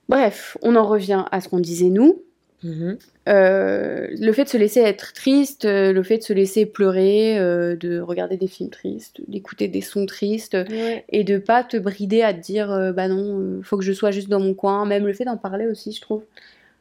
Bref, 0.08 0.56
on 0.62 0.76
en 0.76 0.86
revient 0.86 1.24
à 1.30 1.40
ce 1.40 1.48
qu'on 1.48 1.60
disait 1.60 1.90
nous. 1.90 2.22
Mhm. 2.64 2.98
Euh, 3.28 4.08
le 4.18 4.32
fait 4.32 4.44
de 4.44 4.48
se 4.48 4.56
laisser 4.56 4.80
être 4.80 5.12
triste, 5.12 5.64
euh, 5.64 5.92
le 5.92 6.02
fait 6.02 6.18
de 6.18 6.22
se 6.24 6.32
laisser 6.32 6.66
pleurer, 6.66 7.38
euh, 7.38 7.76
de 7.76 8.00
regarder 8.00 8.36
des 8.36 8.48
films 8.48 8.70
tristes, 8.70 9.20
d'écouter 9.28 9.68
des 9.68 9.80
sons 9.80 10.06
tristes, 10.06 10.56
Ouais. 10.70 11.04
et 11.10 11.22
de 11.22 11.38
pas 11.38 11.62
te 11.62 11.76
brider 11.76 12.22
à 12.22 12.34
te 12.34 12.40
dire 12.40 12.72
euh, 12.72 12.90
bah 12.92 13.06
non, 13.06 13.60
faut 13.62 13.76
que 13.76 13.84
je 13.84 13.92
sois 13.92 14.10
juste 14.10 14.28
dans 14.28 14.40
mon 14.40 14.54
coin. 14.54 14.86
Même 14.86 15.06
le 15.06 15.12
fait 15.12 15.24
d'en 15.24 15.36
parler 15.36 15.66
aussi, 15.68 15.92
je 15.92 16.00
trouve. 16.00 16.22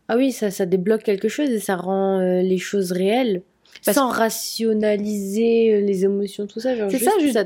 Ah 0.07 0.15
oui, 0.17 0.31
ça, 0.31 0.49
ça 0.49 0.65
débloque 0.65 1.03
quelque 1.03 1.27
chose 1.27 1.49
et 1.49 1.59
ça 1.59 1.75
rend 1.75 2.21
les 2.41 2.57
choses 2.57 2.91
réelles. 2.93 3.41
Parce 3.85 3.95
Sans 3.97 4.09
rationaliser 4.09 5.81
les 5.81 6.05
émotions, 6.05 6.47
tout 6.47 6.59
ça. 6.59 6.69
C'est 6.89 6.97
ça, 6.99 7.11
juste- 7.19 7.33
ça, 7.33 7.43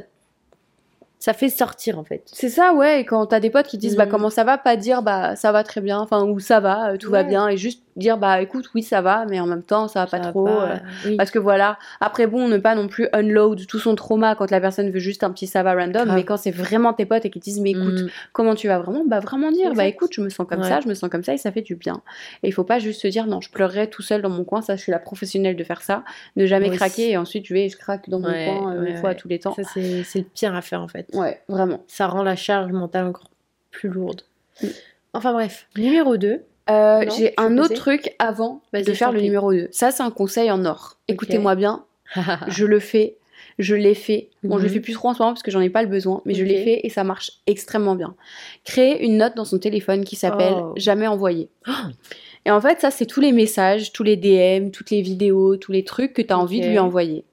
ça 1.21 1.33
fait 1.33 1.49
sortir 1.49 1.97
en 1.99 2.03
fait. 2.03 2.23
C'est 2.33 2.49
ça, 2.49 2.73
ouais. 2.73 3.01
Et 3.01 3.05
quand 3.05 3.27
t'as 3.27 3.39
des 3.39 3.49
potes 3.51 3.67
qui 3.67 3.77
disent 3.77 3.95
bah 3.95 4.05
Mhm. 4.05 4.11
comment 4.11 4.29
ça 4.31 4.43
va, 4.43 4.57
pas 4.57 4.75
dire 4.75 5.03
bah 5.03 5.35
ça 5.37 5.51
va 5.53 5.63
très 5.63 5.79
bien, 5.79 5.99
enfin 5.99 6.23
ou 6.25 6.39
ça 6.39 6.59
va, 6.59 6.91
euh, 6.93 6.97
tout 6.97 7.11
va 7.11 7.23
bien, 7.23 7.47
et 7.47 7.57
juste 7.57 7.83
dire 7.95 8.17
bah 8.17 8.41
écoute 8.41 8.69
oui 8.75 8.83
ça 8.83 9.01
va, 9.01 9.25
mais 9.29 9.39
en 9.39 9.45
même 9.47 9.63
temps 9.63 9.87
ça 9.87 10.01
va 10.05 10.07
pas 10.07 10.19
va 10.19 10.29
trop. 10.31 10.45
pas, 10.45 10.71
euh, 10.71 10.77
oui. 11.05 11.17
Parce 11.17 11.31
que 11.31 11.39
voilà, 11.39 11.77
après 11.99 12.27
bon, 12.27 12.47
ne 12.47 12.57
pas 12.57 12.75
non 12.75 12.87
plus 12.87 13.07
unload 13.13 13.65
tout 13.67 13.79
son 13.79 13.95
trauma 13.95 14.35
quand 14.35 14.49
la 14.51 14.61
personne 14.61 14.89
veut 14.89 14.99
juste 14.99 15.23
un 15.23 15.31
petit 15.31 15.47
ça 15.47 15.63
va 15.63 15.73
random, 15.73 16.05
Grave. 16.05 16.15
mais 16.15 16.23
quand 16.23 16.37
c'est 16.37 16.51
vraiment 16.51 16.93
tes 16.93 17.05
potes 17.05 17.25
et 17.25 17.29
qu'ils 17.29 17.41
disent 17.41 17.59
mais 17.59 17.71
écoute, 17.71 18.01
Mm. 18.01 18.07
comment 18.33 18.55
tu 18.55 18.67
vas 18.67 18.79
vraiment 18.79 19.03
Bah 19.05 19.19
vraiment 19.19 19.51
dire, 19.51 19.73
bah 19.73 19.85
écoute, 19.85 20.11
je 20.13 20.21
me 20.21 20.29
sens 20.29 20.47
comme 20.47 20.61
Ouais. 20.61 20.69
ça, 20.69 20.79
je 20.81 20.87
me 20.87 20.93
sens 20.93 21.09
comme 21.09 21.23
ça 21.23 21.33
et 21.33 21.37
ça 21.37 21.51
fait 21.51 21.61
du 21.61 21.75
bien. 21.75 22.01
Et 22.43 22.47
il 22.47 22.51
faut 22.51 22.63
pas 22.63 22.79
juste 22.79 23.01
se 23.01 23.07
dire 23.07 23.27
non, 23.27 23.41
je 23.41 23.49
pleurerai 23.51 23.89
tout 23.89 24.01
seul 24.01 24.21
dans 24.21 24.29
mon 24.29 24.43
coin, 24.43 24.61
ça 24.61 24.75
je 24.75 24.81
suis 24.81 24.91
la 24.91 24.99
professionnelle 24.99 25.55
de 25.55 25.63
faire 25.63 25.81
ça, 25.81 26.03
ne 26.35 26.45
jamais 26.45 26.69
craquer 26.69 27.11
et 27.11 27.17
ensuite 27.17 27.45
je 27.47 27.53
vais 27.53 27.69
je 27.69 27.77
craque 27.77 28.09
dans 28.09 28.19
mon 28.19 28.27
Ouais, 28.29 28.45
coin 28.59 28.73
euh, 28.75 28.81
ouais, 28.83 28.91
une 28.91 28.97
fois 28.97 29.15
tous 29.15 29.27
les 29.27 29.39
temps. 29.39 29.53
Ça, 29.53 29.63
c'est 29.63 30.03
c'est 30.03 30.19
le 30.19 30.25
pire 30.25 30.55
à 30.55 30.61
faire 30.61 30.81
en 30.81 30.87
fait. 30.87 31.07
Ouais, 31.13 31.41
vraiment. 31.49 31.83
Ça 31.87 32.07
rend 32.07 32.23
la 32.23 32.35
charge 32.35 32.71
mentale 32.71 33.05
encore 33.07 33.29
plus 33.71 33.89
lourde. 33.89 34.21
Mm. 34.61 34.67
Enfin 35.13 35.33
bref, 35.33 35.67
numéro 35.77 36.15
2. 36.17 36.43
Euh, 36.69 37.03
J'ai 37.17 37.33
un 37.37 37.57
autre 37.57 37.73
truc 37.73 38.15
avant 38.19 38.61
de 38.73 38.83
faire 38.93 39.11
le 39.11 39.17
prie. 39.17 39.25
numéro 39.27 39.51
2. 39.51 39.69
Ça, 39.71 39.91
c'est 39.91 40.03
un 40.03 40.11
conseil 40.11 40.51
en 40.51 40.63
or. 40.65 40.97
Écoutez-moi 41.07 41.55
bien, 41.55 41.85
je 42.47 42.65
le 42.65 42.79
fais, 42.79 43.17
je 43.59 43.75
l'ai 43.75 43.95
fait. 43.95 44.29
Bon, 44.43 44.57
je 44.57 44.63
le 44.63 44.69
Mhm. 44.69 44.73
fais 44.75 44.79
plus 44.79 44.93
trop 44.93 45.09
en 45.09 45.13
ce 45.13 45.19
moment 45.19 45.31
parce 45.33 45.43
que 45.43 45.51
j'en 45.51 45.59
ai 45.61 45.69
pas 45.69 45.81
le 45.81 45.89
besoin, 45.89 46.21
mais 46.25 46.33
je 46.33 46.43
l'ai 46.43 46.63
fait 46.63 46.81
et 46.83 46.89
ça 46.89 47.03
marche 47.03 47.31
extrêmement 47.47 47.95
bien. 47.95 48.15
Créer 48.63 49.03
une 49.03 49.17
note 49.17 49.35
dans 49.35 49.45
son 49.45 49.57
téléphone 49.59 50.03
qui 50.05 50.15
s'appelle 50.15 50.53
Oh. 50.55 50.73
Jamais 50.77 51.07
envoyé. 51.07 51.49
Et 52.45 52.49
en 52.49 52.59
fait, 52.59 52.79
ça, 52.81 52.89
c'est 52.89 53.05
tous 53.05 53.21
les 53.21 53.33
messages, 53.33 53.91
tous 53.91 54.01
les 54.01 54.17
DM, 54.17 54.71
toutes 54.71 54.89
les 54.89 55.01
vidéos, 55.03 55.57
tous 55.57 55.71
les 55.71 55.83
trucs 55.83 56.13
que 56.13 56.23
tu 56.23 56.33
as 56.33 56.39
envie 56.39 56.59
de 56.59 56.67
lui 56.67 56.79
envoyer, 56.79 57.23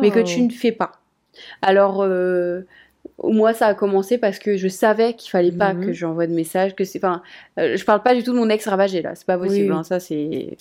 mais 0.00 0.10
que 0.10 0.18
Oh. 0.20 0.24
tu 0.24 0.40
ne 0.42 0.50
fais 0.50 0.72
pas. 0.72 0.90
Alors, 1.62 2.02
euh, 2.02 2.62
moi, 3.32 3.52
ça 3.54 3.66
a 3.66 3.74
commencé 3.74 4.18
parce 4.18 4.38
que 4.38 4.56
je 4.56 4.68
savais 4.68 5.14
qu'il 5.14 5.30
fallait 5.30 5.52
pas 5.52 5.74
Mhm. 5.74 5.86
que 5.86 5.92
je 5.92 5.98
lui 6.00 6.06
envoie 6.06 6.26
de 6.26 6.32
messages, 6.34 6.74
que 6.74 6.84
c'est, 6.84 6.98
enfin, 7.04 7.22
euh, 7.58 7.76
je 7.76 7.84
parle 7.84 8.02
pas 8.02 8.14
du 8.14 8.22
tout 8.22 8.32
de 8.32 8.38
mon 8.38 8.48
ex 8.48 8.66
ravagé 8.66 9.02
là, 9.02 9.14
c'est 9.14 9.26
pas 9.26 9.38
possible, 9.38 9.72
Oui, 9.72 9.78
hein, 9.78 9.82
ça 9.82 10.00
c'est, 10.00 10.56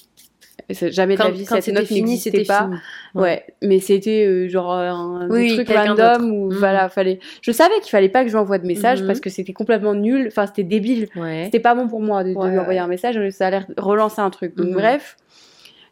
jamais 0.70 1.14
de 1.16 1.20
Quand, 1.20 1.26
la 1.26 1.32
vie 1.32 1.46
cette 1.46 1.68
note 1.68 1.92
n'existait 1.92 2.44
pas. 2.44 2.64
fini. 2.64 2.78
Ouais, 3.14 3.46
mais 3.62 3.80
c'était 3.80 4.26
euh, 4.26 4.48
genre 4.50 4.74
un 4.74 5.28
Oui, 5.30 5.56
quelqu'un 5.58 5.94
random 5.96 6.32
où 6.32 6.52
Mhm. 6.52 6.58
voilà, 6.58 6.90
fallait. 6.90 7.20
Je 7.42 7.52
savais 7.52 7.76
qu'il 7.82 7.92
fallait 7.92 8.10
pas 8.10 8.24
que 8.24 8.30
je 8.30 8.34
lui 8.34 8.40
envoie 8.40 8.58
de 8.58 8.66
messages 8.66 9.02
Mhm. 9.02 9.08
parce 9.08 9.20
que 9.20 9.30
c'était 9.30 9.54
complètement 9.54 9.94
nul, 9.94 10.26
enfin 10.28 10.48
c'était 10.48 10.64
débile. 10.64 11.08
Ouais. 11.16 11.44
C'était 11.46 11.60
pas 11.60 11.76
bon 11.76 11.88
pour 11.88 12.02
moi 12.02 12.24
de, 12.24 12.30
de 12.32 12.36
Ouais, 12.36 12.50
lui 12.50 12.58
envoyer 12.58 12.80
ouais. 12.80 12.84
un 12.86 12.88
message, 12.88 13.18
ça 13.30 13.48
a 13.48 13.50
l'air 13.52 13.66
de 13.68 13.76
relancer 13.80 14.22
un 14.22 14.30
truc. 14.32 14.56
Donc 14.56 14.68
Mhm. 14.68 14.74
bref, 14.74 15.18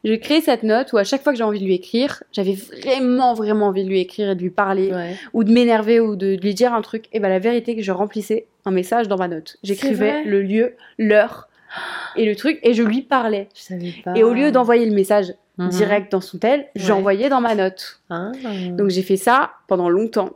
j'ai 0.03 0.19
créé 0.19 0.41
cette 0.41 0.63
note 0.63 0.91
où 0.93 0.97
à 0.97 1.03
chaque 1.03 1.21
fois 1.23 1.31
que 1.33 1.37
j'ai 1.37 1.43
envie 1.43 1.59
de 1.59 1.65
lui 1.65 1.73
écrire, 1.75 2.23
j'avais 2.31 2.53
vraiment 2.53 3.33
vraiment 3.33 3.67
envie 3.67 3.83
de 3.83 3.89
lui 3.89 3.99
écrire 3.99 4.29
et 4.31 4.35
de 4.35 4.41
lui 4.41 4.49
parler 4.49 4.91
Ouais. 4.93 5.15
ou 5.33 5.43
de 5.43 5.51
m'énerver 5.51 5.99
ou 5.99 6.15
de, 6.15 6.35
de 6.35 6.41
lui 6.41 6.53
dire 6.53 6.73
un 6.73 6.81
truc. 6.81 7.05
Et 7.13 7.19
ben 7.19 7.29
la 7.29 7.39
vérité 7.39 7.71
c'est 7.71 7.77
que 7.77 7.83
je 7.83 7.91
remplissais 7.91 8.47
un 8.65 8.71
message 8.71 9.07
dans 9.07 9.17
ma 9.17 9.27
note. 9.27 9.57
J'écrivais 9.63 10.23
le 10.25 10.41
lieu, 10.41 10.75
l'heure 10.97 11.47
et 12.15 12.25
le 12.25 12.35
truc 12.35 12.59
et 12.63 12.73
je 12.73 12.83
lui 12.83 13.01
parlais. 13.01 13.47
Je 13.55 13.61
savais 13.61 13.93
pas. 14.03 14.13
Et 14.15 14.23
au 14.23 14.33
lieu 14.33 14.51
d'envoyer 14.51 14.85
le 14.85 14.93
message 14.93 15.33
Mhm. 15.59 15.69
direct 15.69 16.11
dans 16.11 16.19
son 16.21 16.39
tel, 16.39 16.61
Ouais. 16.61 16.67
j'envoyais 16.75 17.29
dans 17.29 17.39
ma 17.41 17.53
note. 17.53 18.01
Ah. 18.09 18.31
Donc 18.71 18.89
j'ai 18.89 19.03
fait 19.03 19.17
ça 19.17 19.51
pendant 19.67 19.87
longtemps. 19.87 20.31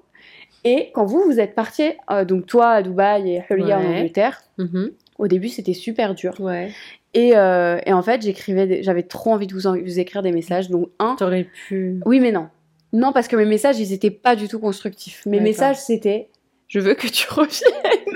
Et 0.63 0.91
quand 0.93 1.05
vous, 1.05 1.23
vous 1.25 1.39
êtes 1.39 1.55
partis, 1.55 1.91
euh, 2.11 2.23
donc 2.23 2.45
toi 2.45 2.69
à 2.69 2.81
Dubaï 2.83 3.31
et 3.31 3.43
Huria 3.49 3.79
en 3.79 3.81
Ouais. 3.81 3.97
Angleterre, 3.97 4.41
Mhm. 4.59 4.91
au 5.17 5.27
début 5.27 5.49
c'était 5.49 5.73
super 5.73 6.13
dur. 6.13 6.35
Ouais. 6.39 6.71
Et, 7.13 7.35
euh, 7.37 7.79
et 7.85 7.93
en 7.93 8.01
fait, 8.03 8.21
j'écrivais, 8.21 8.67
des- 8.67 8.83
j'avais 8.83 9.03
trop 9.03 9.31
envie 9.33 9.47
de 9.47 9.53
vous, 9.53 9.65
en- 9.67 9.77
vous 9.77 9.99
écrire 9.99 10.21
des 10.21 10.31
messages. 10.31 10.69
Donc 10.69 10.89
un, 10.99 11.15
T'aurais 11.17 11.45
pu. 11.45 11.99
oui 12.05 12.19
mais 12.19 12.31
non. 12.31 12.49
Non 12.93 13.11
parce 13.13 13.27
que 13.27 13.35
mes 13.35 13.45
messages, 13.45 13.79
ils 13.79 13.91
étaient 13.93 14.11
pas 14.11 14.35
du 14.35 14.47
tout 14.47 14.59
constructifs. 14.59 15.25
Mes 15.25 15.39
messages 15.39 15.77
c'était, 15.77 16.29
je 16.67 16.79
veux 16.79 16.93
que 16.95 17.07
tu 17.07 17.27
reviennes. 17.31 18.15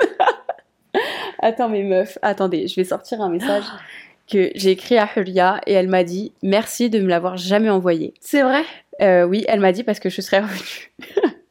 Attends 1.40 1.70
mes 1.70 1.84
meufs, 1.84 2.18
attendez, 2.22 2.68
je 2.68 2.76
vais 2.76 2.84
sortir 2.84 3.22
un 3.22 3.30
message 3.30 3.64
que 4.32 4.52
j'ai 4.56 4.72
écrit 4.72 4.98
à 4.98 5.10
Huria 5.16 5.60
et 5.66 5.74
elle 5.74 5.88
m'a 5.88 6.04
dit 6.04 6.34
merci 6.44 6.90
de 6.90 7.00
me 7.00 7.08
l'avoir 7.08 7.38
jamais 7.38 7.70
envoyé. 7.70 8.14
C'est 8.22 8.44
vrai? 8.44 8.64
Euh, 9.02 9.24
oui, 9.24 9.44
elle 9.48 9.60
m'a 9.60 9.72
dit 9.72 9.84
parce 9.84 10.00
que 10.00 10.10
je 10.10 10.22
serais 10.22 10.42
revenue. 10.42 10.92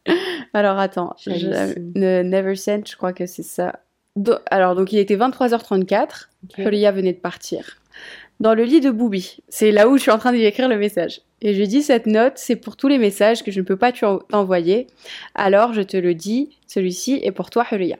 Alors 0.54 0.78
attends, 0.78 1.14
je- 1.18 1.78
Never 2.23 2.54
Sent, 2.56 2.82
je 2.90 2.97
crois 2.97 3.12
que 3.12 3.26
c'est 3.26 3.42
ça. 3.42 3.80
Do- 4.21 4.39
alors 4.50 4.75
donc 4.75 4.93
il 4.93 4.99
était 4.99 5.17
23h34, 5.17 6.29
Huria 6.59 6.93
venait 6.93 7.12
de 7.12 7.19
partir. 7.19 7.79
Dans 8.39 8.55
le 8.55 8.65
lit 8.65 8.81
de 8.81 8.91
Boubi, 8.91 9.39
c'est 9.49 9.71
là 9.71 9.89
où 9.89 9.97
je 9.97 10.03
suis 10.03 10.11
en 10.11 10.19
train 10.19 10.33
de 10.33 10.37
lui 10.37 10.45
écrire 10.47 10.69
le 10.69 10.79
message. 10.79 11.21
Et 11.43 11.53
je 11.55 11.59
lui 11.59 11.69
dis 11.69 11.83
cette 11.83 12.07
note, 12.07 12.35
c'est 12.37 12.57
pour 12.57 12.77
tous 12.77 12.89
les 12.89 12.99
messages 12.99 13.43
que 13.43 13.50
je 13.50 13.61
ne 13.61 13.65
peux 13.65 13.77
pas 13.77 13.93
t'envoyer. 13.93 14.87
Alors 15.35 15.73
je 15.75 15.83
te 15.83 15.97
le 15.97 16.15
dis, 16.15 16.57
celui-ci 16.67 17.21
est 17.23 17.33
pour 17.33 17.50
toi 17.50 17.67
Huria. 17.71 17.97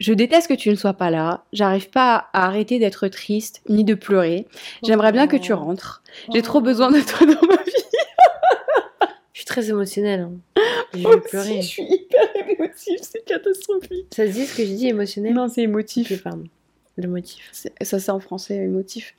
Je 0.00 0.12
déteste 0.12 0.48
que 0.48 0.54
tu 0.54 0.70
ne 0.70 0.74
sois 0.74 0.92
pas 0.94 1.10
là. 1.10 1.44
J'arrive 1.52 1.88
pas 1.90 2.26
à 2.32 2.46
arrêter 2.46 2.78
d'être 2.80 3.06
triste 3.08 3.62
ni 3.68 3.84
de 3.84 3.94
pleurer. 3.94 4.46
J'aimerais 4.84 5.12
bien 5.12 5.28
que 5.28 5.36
tu 5.36 5.52
Oh. 5.52 5.56
rentres. 5.58 6.02
J'ai 6.34 6.42
trop 6.42 6.60
besoin 6.60 6.90
de 6.90 7.00
toi 7.00 7.26
dans 7.26 7.46
ma 7.46 7.62
vie. 7.62 7.72
Je 9.44 9.52
suis 9.52 9.60
très 9.62 9.68
émotionnelle. 9.70 10.20
hein. 10.20 10.32
Je 10.94 10.98
vais 11.08 11.20
pleurer. 11.20 11.60
Je 11.60 11.66
suis 11.66 11.82
hyper 11.82 12.28
émotive, 12.48 12.98
c'est 13.02 13.24
catastrophique. 13.26 14.06
Ça 14.14 14.26
se 14.26 14.32
dit 14.32 14.46
ce 14.46 14.56
que 14.56 14.64
j'ai 14.64 14.74
dit 14.74 14.88
émotionnel 14.88 15.34
Non, 15.34 15.48
c'est 15.48 15.62
émotif. 15.62 16.10
Ok, 16.12 16.22
pardon. 16.22 16.44
Le 16.96 17.08
motif. 17.08 17.50
Ça, 17.52 17.98
c'est 17.98 18.10
en 18.10 18.20
français 18.20 18.56
émotif. 18.56 19.14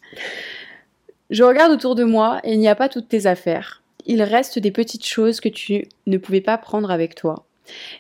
Je 1.30 1.44
regarde 1.44 1.72
autour 1.74 1.96
de 1.96 2.04
moi 2.06 2.40
et 2.44 2.54
il 2.54 2.60
n'y 2.60 2.68
a 2.70 2.76
pas 2.76 2.88
toutes 2.90 3.10
tes 3.10 3.26
affaires. 3.26 3.84
Il 4.06 4.24
reste 4.24 4.58
des 4.60 4.72
petites 4.72 5.06
choses 5.06 5.42
que 5.42 5.50
tu 5.50 5.88
ne 6.08 6.18
pouvais 6.18 6.42
pas 6.42 6.58
prendre 6.58 6.90
avec 6.92 7.14
toi. 7.16 7.46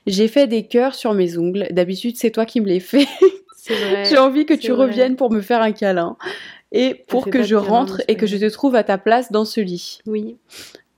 J'ai 0.08 0.27
fait 0.29 0.48
des 0.48 0.63
cœurs 0.65 0.96
sur 0.96 1.13
mes 1.13 1.38
ongles. 1.38 1.67
D'habitude, 1.72 2.15
c'est 2.17 2.32
toi 2.32 2.46
qui 2.46 2.62
me 2.62 2.67
les 2.67 2.79
fais. 2.79 3.08
C'est 3.58 3.74
vrai. 3.75 4.05
J'ai 4.05 4.17
envie 4.20 4.46
que 4.46 4.53
tu 4.53 4.72
vrai. 4.72 4.86
reviennes 4.86 5.15
pour 5.15 5.32
me 5.32 5.41
faire 5.41 5.62
un 5.62 5.72
câlin. 5.74 6.17
Et 6.72 6.94
pour 7.08 7.29
que 7.29 7.41
je 7.44 7.55
rentre 7.55 8.01
et 8.08 8.15
que 8.15 8.27
je 8.27 8.38
te 8.38 8.50
trouve 8.50 8.75
à 8.75 8.84
ta 8.84 8.98
place 9.00 9.32
dans 9.32 9.44
ce 9.46 9.60
lit. 9.60 10.00
Oui. 10.05 10.38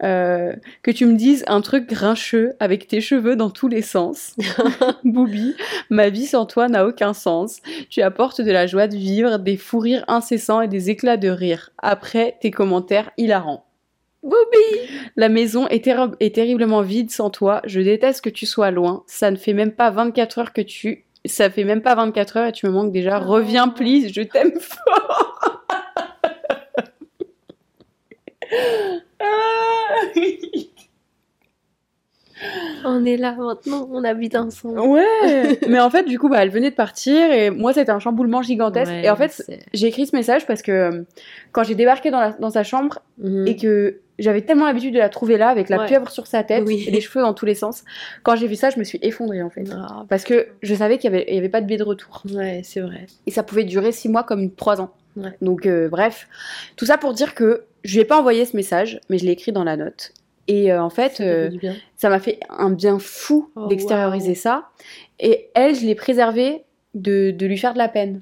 Euh, 0.04 0.54
que 0.84 0.92
tu 0.92 1.08
me 1.08 1.16
dises 1.16 1.44
un 1.48 1.62
truc 1.62 1.90
grincheux 1.90 2.54
avec 2.60 2.88
tes 2.88 3.02
cheveux 3.02 3.36
dans 3.36 3.50
tous 3.50 3.68
les 3.68 3.82
sens. 3.82 4.36
Boubi, 5.04 5.56
ma 5.90 6.10
vie 6.10 6.28
sans 6.28 6.46
toi 6.46 6.68
n'a 6.68 6.86
aucun 6.86 7.14
sens. 7.14 7.58
Tu 7.90 8.02
apportes 8.02 8.42
de 8.42 8.52
la 8.52 8.68
joie 8.68 8.88
de 8.88 8.96
vivre, 8.96 9.40
des 9.40 9.58
fous 9.58 9.80
rires 9.80 10.06
incessants 10.08 10.62
et 10.62 10.68
des 10.68 10.92
éclats 10.92 11.18
de 11.18 11.30
rire. 11.30 11.72
Après 11.80 12.38
tes 12.42 12.52
commentaires 12.52 13.12
hilarants. 13.18 13.66
Boubi 14.22 14.36
La 15.16 15.30
maison 15.30 15.68
est, 15.68 15.88
est 16.20 16.36
terriblement 16.36 16.82
vide 16.82 17.10
sans 17.10 17.30
toi. 17.30 17.62
Je 17.66 17.80
déteste 17.80 18.22
que 18.22 18.30
tu 18.30 18.46
sois 18.46 18.72
loin. 18.72 19.04
Ça 19.08 19.32
ne 19.32 19.36
fait 19.36 19.54
même 19.54 19.72
pas 19.72 19.90
24 19.90 20.40
heures 20.40 20.54
que 20.54 20.62
tu... 20.62 21.06
Ça 21.26 21.50
fait 21.50 21.64
même 21.64 21.82
pas 21.82 21.96
24 21.96 22.38
heures 22.38 22.48
et 22.48 22.52
tu 22.52 22.68
me 22.68 22.72
manques 22.72 22.92
déjà. 22.92 23.18
Reviens, 23.18 23.68
please, 23.68 24.12
je 24.14 24.22
t'aime 24.22 24.60
fort. 24.60 25.64
Ah. 29.20 29.26
On 32.86 33.04
est 33.04 33.18
là 33.18 33.34
maintenant, 33.36 33.90
on 33.92 34.04
habite 34.04 34.36
ensemble. 34.36 34.80
Ouais, 34.80 35.60
mais 35.68 35.80
en 35.80 35.90
fait, 35.90 36.04
du 36.04 36.20
coup, 36.20 36.30
bah, 36.30 36.44
elle 36.44 36.52
venait 36.52 36.70
de 36.70 36.76
partir 36.76 37.32
et 37.32 37.50
moi, 37.50 37.74
c'était 37.74 37.90
un 37.92 37.98
chamboulement 38.00 38.44
gigantesque. 38.44 38.92
Ouais, 38.92 39.06
et 39.06 39.10
en 39.10 39.16
fait, 39.16 39.44
j'ai 39.74 39.88
écrit 39.88 40.06
ce 40.06 40.16
message 40.16 40.46
parce 40.46 40.62
que 40.62 40.72
euh, 40.72 41.04
quand 41.52 41.64
j'ai 41.64 41.74
débarqué 41.74 42.12
dans, 42.12 42.20
la- 42.20 42.34
dans 42.34 42.52
sa 42.52 42.64
chambre 42.64 43.00
Mhm. 43.18 43.48
et 43.48 43.56
que 43.56 44.02
j'avais 44.20 44.42
tellement 44.42 44.66
l'habitude 44.68 44.94
de 44.94 45.00
la 45.00 45.10
trouver 45.10 45.38
là 45.38 45.50
avec 45.50 45.68
la 45.70 45.80
Ouais. 45.80 45.86
pieuvre 45.88 46.12
sur 46.12 46.28
sa 46.28 46.44
tête 46.44 46.64
Oui. 46.68 46.86
et 46.88 46.92
les 46.92 47.02
cheveux 47.02 47.24
dans 47.24 47.34
tous 47.34 47.46
les 47.48 47.56
sens, 47.56 47.84
quand 48.22 48.36
j'ai 48.36 48.46
vu 48.48 48.56
ça, 48.56 48.70
je 48.70 48.78
me 48.78 48.84
suis 48.84 49.00
effondrée 49.02 49.42
en 49.42 49.50
fait. 49.50 49.64
Ah, 49.74 50.06
Parce 50.08 50.24
que 50.24 50.48
je 50.62 50.76
savais 50.76 51.00
qu'il 51.00 51.12
n'y 51.12 51.18
avait, 51.38 51.50
pas 51.50 51.62
de 51.62 51.66
billet 51.66 51.80
de 51.80 51.84
retour. 51.84 52.22
ouais, 52.36 52.62
c'est 52.64 52.82
vrai. 52.82 53.08
Et 53.26 53.32
ça 53.32 53.42
pouvait 53.42 53.64
durer 53.64 53.92
six 53.92 54.10
mois 54.10 54.22
comme 54.24 54.52
trois 54.54 54.80
ans. 54.80 54.92
Ouais. 55.16 55.36
Donc, 55.42 55.66
euh, 55.66 55.90
bref. 55.90 56.28
Tout 56.76 56.86
ça 56.86 57.00
pour 57.00 57.14
dire 57.14 57.34
que 57.34 57.64
je 57.88 57.94
lui 57.96 58.02
ai 58.02 58.06
pas 58.06 58.20
envoyé 58.20 58.46
ce 58.46 58.56
message, 58.56 59.00
mais 59.10 59.18
je 59.18 59.26
l'ai 59.26 59.32
écrit 59.32 59.52
dans 59.52 59.64
la 59.64 59.78
note. 59.78 60.12
Et 60.50 60.72
euh, 60.72 60.82
en 60.82 60.90
fait, 60.90 61.20
euh, 61.20 61.50
ça 61.98 62.10
m'a 62.10 62.20
fait 62.20 62.40
un 62.50 62.70
bien 62.70 63.00
fou 63.00 63.50
Oh, 63.56 63.68
d'extérioriser 63.68 64.36
ça. 64.36 64.70
Et 65.20 65.50
elle, 65.56 65.76
je 65.76 65.86
l'ai 65.86 65.96
préservée 65.96 66.64
de, 66.94 67.32
de 67.32 67.46
lui 67.46 67.58
faire 67.58 67.74
de 67.74 67.78
la 67.80 67.90
peine. 67.90 68.22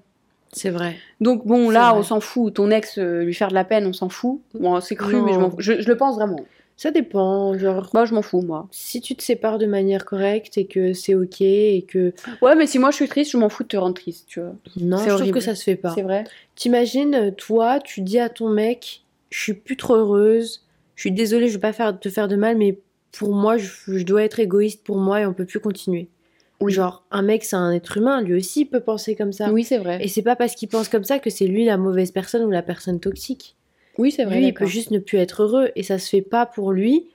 C'est 0.51 0.69
vrai. 0.69 0.95
Donc 1.21 1.45
bon, 1.45 1.69
là, 1.69 1.89
vrai. 1.91 1.99
on 1.99 2.03
s'en 2.03 2.19
fout. 2.21 2.53
Ton 2.55 2.71
ex, 2.71 2.97
euh, 2.97 3.23
lui 3.23 3.33
faire 3.33 3.49
de 3.49 3.53
la 3.53 3.65
peine, 3.65 3.85
on 3.85 3.93
s'en 3.93 4.09
fout. 4.09 4.39
Bon, 4.53 4.79
c'est 4.81 4.95
cru, 4.95 5.21
mais 5.21 5.33
je. 5.33 5.39
Je, 5.59 5.81
je 5.81 5.87
le 5.87 5.97
pense 5.97 6.15
vraiment. 6.15 6.39
Ça 6.77 6.91
dépend. 6.91 7.57
Genre, 7.57 7.89
Moi, 7.93 8.05
je 8.05 8.13
m'en 8.13 8.21
fous, 8.21 8.41
moi. 8.41 8.67
si 8.71 8.99
tu 9.01 9.15
te 9.15 9.23
sépares 9.23 9.57
de 9.59 9.65
manière 9.65 10.03
correcte 10.03 10.57
et 10.57 10.65
que 10.65 10.93
c'est 10.93 11.13
ok 11.15 11.41
et 11.41 11.85
que. 11.87 12.13
Ouais, 12.41 12.55
mais 12.55 12.67
si 12.67 12.79
moi 12.79 12.91
je 12.91 12.95
suis 12.95 13.07
triste, 13.07 13.31
je 13.31 13.37
m'en 13.37 13.49
fous 13.49 13.63
de 13.63 13.67
te 13.69 13.77
rendre 13.77 13.93
triste, 13.95 14.25
tu 14.27 14.39
vois. 14.41 14.55
Non, 14.77 14.97
C'est 14.97 15.03
je 15.03 15.09
trouve 15.09 15.21
horrible. 15.21 15.37
que 15.37 15.43
ça 15.43 15.55
se 15.55 15.63
fait 15.63 15.75
pas. 15.75 15.93
C'est 15.95 16.01
vrai. 16.01 16.23
T'imagines, 16.55 17.33
toi, 17.37 17.79
tu 17.79 18.01
dis 18.01 18.19
à 18.19 18.29
ton 18.29 18.49
mec, 18.49 19.03
je 19.35 19.41
suis 19.41 19.53
plus 19.53 19.75
trop 19.75 19.95
heureuse, 19.95 20.63
je 20.95 21.01
suis 21.01 21.11
désolée, 21.11 21.49
je 21.49 21.55
veux 21.55 21.59
pas 21.59 21.73
faire, 21.73 21.99
te 21.99 22.07
faire 22.07 22.29
de 22.29 22.37
mal, 22.37 22.57
mais 22.57 22.79
pour 23.11 23.33
moi, 23.35 23.57
je, 23.57 23.67
je 23.85 24.05
dois 24.05 24.23
être 24.23 24.39
égoïste 24.39 24.81
pour 24.81 24.95
moi 24.97 25.19
et 25.19 25.25
on 25.25 25.33
peut 25.33 25.45
plus 25.45 25.59
continuer. 25.59 26.07
Oui. 26.61 26.71
Genre, 26.71 27.03
un 27.11 27.21
mec, 27.21 27.43
c'est 27.43 27.57
un 27.57 27.73
être 27.73 27.97
humain, 27.97 28.21
lui 28.21 28.33
aussi, 28.33 28.63
peut 28.63 28.79
penser 28.79 29.13
comme 29.13 29.33
ça. 29.33 29.51
Oui, 29.51 29.65
c'est 29.65 29.77
vrai. 29.77 29.97
Et 30.01 30.07
c'est 30.07 30.21
pas 30.21 30.37
parce 30.37 30.55
qu'il 30.55 30.69
pense 30.69 30.87
comme 30.87 31.03
ça 31.03 31.19
que 31.19 31.29
c'est 31.29 31.47
lui 31.47 31.65
la 31.65 31.75
mauvaise 31.75 32.11
personne 32.11 32.43
ou 32.43 32.49
la 32.49 32.61
personne 32.61 33.01
toxique. 33.01 33.57
Oui, 33.97 34.13
c'est 34.13 34.23
vrai. 34.23 34.37
lui, 34.37 34.47
il 34.47 34.53
peut 34.53 34.67
juste 34.67 34.91
ne 34.91 34.99
plus 34.99 35.17
être 35.17 35.43
heureux 35.43 35.69
et 35.75 35.83
ça 35.83 35.99
se 35.99 36.07
fait 36.07 36.21
pas 36.21 36.45
pour 36.45 36.71
lui 36.71 37.07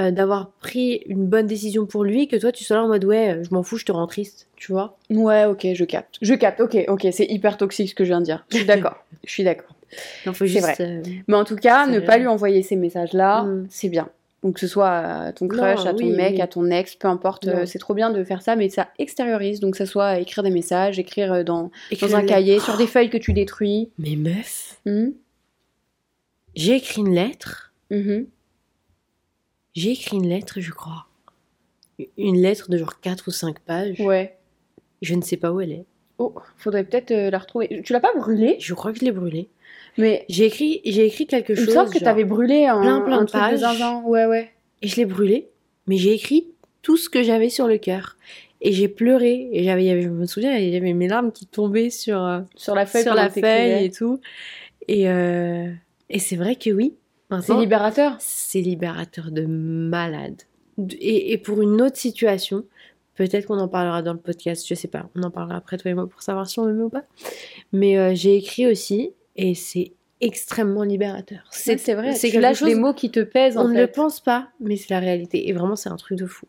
euh, 0.00 0.10
d'avoir 0.10 0.50
pris 0.50 1.02
une 1.06 1.26
bonne 1.26 1.46
décision 1.46 1.86
pour 1.86 2.02
lui 2.02 2.26
que 2.26 2.34
toi 2.34 2.50
tu 2.50 2.64
sois 2.64 2.78
là 2.78 2.82
en 2.82 2.88
mode 2.88 3.04
ouais, 3.04 3.42
je 3.44 3.54
m'en 3.54 3.62
fous, 3.62 3.76
je 3.76 3.84
te 3.84 3.92
rends 3.92 4.08
triste, 4.08 4.48
tu 4.56 4.72
vois. 4.72 4.98
Ouais, 5.08 5.44
ok, 5.44 5.68
je 5.72 5.84
capte. 5.84 6.16
Je 6.20 6.34
capte, 6.34 6.60
ok, 6.60 6.76
ok, 6.88 7.06
c'est 7.12 7.26
hyper 7.26 7.56
toxique 7.56 7.90
ce 7.90 7.94
que 7.94 8.04
je 8.04 8.08
viens 8.08 8.20
de 8.20 8.24
dire. 8.24 8.44
Je 8.50 8.56
suis 8.56 8.66
d'accord. 8.66 8.96
Je 9.24 9.30
suis 9.30 9.44
d'accord. 9.44 9.73
Non, 10.26 10.32
faut 10.32 10.44
C'est 10.46 10.52
juste. 10.52 10.62
vrai. 10.62 10.76
euh, 10.80 11.02
Mais 11.28 11.34
en 11.36 11.44
tout 11.44 11.56
cas, 11.56 11.86
ne 11.86 11.98
vrai. 11.98 12.04
pas 12.06 12.18
lui 12.18 12.26
envoyer 12.26 12.62
ces 12.62 12.76
messages-là, 12.76 13.42
Mm. 13.44 13.66
c'est 13.70 13.88
bien. 13.88 14.08
Donc 14.42 14.54
que 14.56 14.60
ce 14.60 14.66
soit 14.66 14.90
à 14.90 15.32
ton 15.32 15.48
crush, 15.48 15.84
Non, 15.84 15.86
à 15.86 15.94
ton 15.94 16.04
oui, 16.04 16.10
mec, 16.12 16.34
oui. 16.34 16.40
à 16.42 16.46
ton 16.46 16.66
ex, 16.70 16.96
peu 16.96 17.08
importe, 17.08 17.48
euh, 17.48 17.64
c'est 17.64 17.78
trop 17.78 17.94
bien 17.94 18.10
de 18.10 18.22
faire 18.24 18.42
ça, 18.42 18.56
mais 18.56 18.68
ça 18.68 18.88
extériorise. 18.98 19.58
Donc 19.60 19.72
que 19.72 19.78
ce 19.78 19.86
soit 19.86 20.18
écrire 20.18 20.42
des 20.44 20.50
messages, 20.50 20.98
écrire 20.98 21.32
euh, 21.32 21.42
dans, 21.44 21.70
écrire 21.90 22.10
dans 22.10 22.16
un 22.16 22.26
cahier, 22.26 22.60
sur 22.60 22.76
des 22.76 22.86
feuilles 22.86 23.08
que 23.08 23.16
tu 23.16 23.32
détruis. 23.32 23.90
Mais 23.98 24.16
meuf, 24.16 24.78
Hmm 24.84 25.10
j'ai 26.56 26.76
écrit 26.76 27.00
une 27.00 27.14
lettre. 27.14 27.72
Mhm. 27.90 28.26
J'ai 29.74 29.90
écrit 29.90 30.16
une 30.18 30.28
lettre, 30.28 30.60
je 30.60 30.70
crois. 30.70 31.06
Une 32.16 32.40
lettre 32.40 32.70
de 32.70 32.76
genre 32.76 33.00
4 33.00 33.26
ou 33.26 33.30
5 33.32 33.58
pages. 33.60 33.98
Ouais. 34.00 34.36
Je 35.02 35.14
ne 35.16 35.22
sais 35.22 35.36
pas 35.36 35.50
où 35.52 35.60
elle 35.60 35.72
est. 35.72 35.84
Oh, 36.18 36.32
faudrait 36.58 36.84
peut-être 36.84 37.10
euh, 37.10 37.30
la 37.30 37.38
retrouver. 37.38 37.82
Tu 37.84 37.92
l'as 37.92 37.98
pas 38.00 38.14
brûlée? 38.16 38.56
Je 38.60 38.72
crois 38.74 38.92
que 38.92 39.00
je 39.00 39.04
l'ai 39.04 39.10
brûlée. 39.10 39.48
Mais 39.98 40.24
J'ai 40.28 40.46
écrit, 40.46 40.80
j'ai 40.84 41.06
écrit 41.06 41.26
quelque 41.26 41.52
il 41.52 41.60
me 41.60 41.64
chose. 41.66 41.74
semble 41.74 41.90
que 41.90 41.98
t'avais 41.98 42.24
brûlé 42.24 42.66
un, 42.66 42.80
plein, 42.80 43.00
plein 43.00 43.18
un 43.18 43.22
de 43.22 43.26
truc 43.26 43.40
de 43.40 43.46
pages. 43.46 43.60
zinzin. 43.60 44.02
Ouais, 44.04 44.26
ouais. 44.26 44.50
Et 44.82 44.88
je 44.88 44.96
l'ai 44.96 45.04
brûlée. 45.06 45.48
Mais 45.86 45.96
j'ai 45.96 46.12
écrit 46.12 46.48
tout 46.82 46.96
ce 46.96 47.08
que 47.08 47.22
j'avais 47.22 47.48
sur 47.48 47.66
le 47.68 47.78
cœur. 47.78 48.16
Et 48.60 48.72
j'ai 48.72 48.88
pleuré. 48.88 49.48
Et 49.52 49.64
j'avais, 49.64 50.02
je 50.02 50.08
me 50.08 50.26
souviens, 50.26 50.56
il 50.56 50.70
y 50.70 50.76
avait 50.76 50.92
mes 50.94 51.08
larmes 51.08 51.30
qui 51.32 51.46
tombaient 51.46 51.90
sur, 51.90 52.22
euh, 52.22 52.40
Sur 52.56 52.74
la 52.74 52.86
feuille. 52.86 53.02
sur 53.02 53.14
la 53.14 53.30
feuille 53.30 53.84
et 53.84 53.90
tout. 53.90 54.20
Et, 54.88 55.08
euh, 55.08 55.68
et 56.10 56.18
c'est 56.18 56.36
vrai 56.36 56.56
que 56.56 56.70
oui. 56.70 56.94
C'est 57.42 57.54
libérateur. 57.56 58.16
c'est 58.20 58.60
libérateur 58.60 59.30
de 59.32 59.44
malade. 59.46 60.42
Et, 61.00 61.32
et 61.32 61.38
pour 61.38 61.62
une 61.62 61.80
autre 61.82 61.96
situation, 61.96 62.64
peut-être 63.16 63.46
qu'on 63.46 63.58
en 63.58 63.66
parlera 63.68 64.02
dans 64.02 64.12
le 64.12 64.18
podcast, 64.20 64.64
je 64.68 64.74
sais 64.74 64.88
pas, 64.88 65.08
on 65.16 65.22
en 65.24 65.30
parlera 65.30 65.56
après 65.56 65.76
toi 65.76 65.90
et 65.90 65.94
moi 65.94 66.06
pour 66.08 66.22
savoir 66.22 66.46
si 66.48 66.58
on 66.60 66.64
le 66.66 66.74
met 66.74 66.84
ou 66.84 66.90
pas. 66.90 67.04
Mais 67.72 67.98
euh, 67.98 68.12
j'ai 68.14 68.36
écrit 68.36 68.66
aussi 68.68 69.12
et 69.36 69.54
c'est 69.54 69.92
extrêmement 70.20 70.82
libérateur. 70.84 71.44
C'est 71.50 71.76
vrai. 71.94 72.12
c'est 72.14 72.30
quelque 72.30 72.40
lâches 72.40 72.58
chose- 72.58 72.68
des 72.68 72.74
mots 72.74 72.94
qui 72.94 73.10
te 73.10 73.20
pèsent. 73.20 73.56
On 73.56 73.62
en 73.62 73.68
ne 73.68 73.80
le 73.80 73.86
pense 73.88 74.20
pas, 74.20 74.48
mais 74.60 74.76
c'est 74.76 74.90
la 74.90 75.00
réalité. 75.00 75.48
Et 75.48 75.52
vraiment, 75.52 75.76
c'est 75.76 75.88
un 75.90 75.96
truc 75.96 76.18
de 76.18 76.26
fou. 76.26 76.46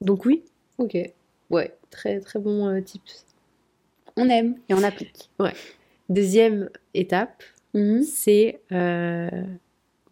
Donc 0.00 0.24
oui, 0.24 0.42
Ok. 0.78 0.96
ouais, 1.50 1.76
très 1.90 2.20
très 2.20 2.38
bon 2.38 2.66
euh, 2.68 2.80
tips. 2.80 3.26
On 4.16 4.28
aime 4.28 4.56
et 4.68 4.74
on 4.74 4.82
applique. 4.82 5.30
Deuxième 6.08 6.70
étape, 6.94 7.42
Mhm. 7.74 8.02
c'est 8.02 8.60
euh, 8.72 9.28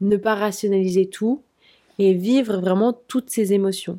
ne 0.01 0.17
pas 0.17 0.35
rationaliser 0.35 1.07
tout 1.09 1.43
et 1.99 2.15
vivre 2.15 2.59
vraiment 2.59 2.93
toutes 2.93 3.31
ces 3.31 3.53
émotions. 3.53 3.99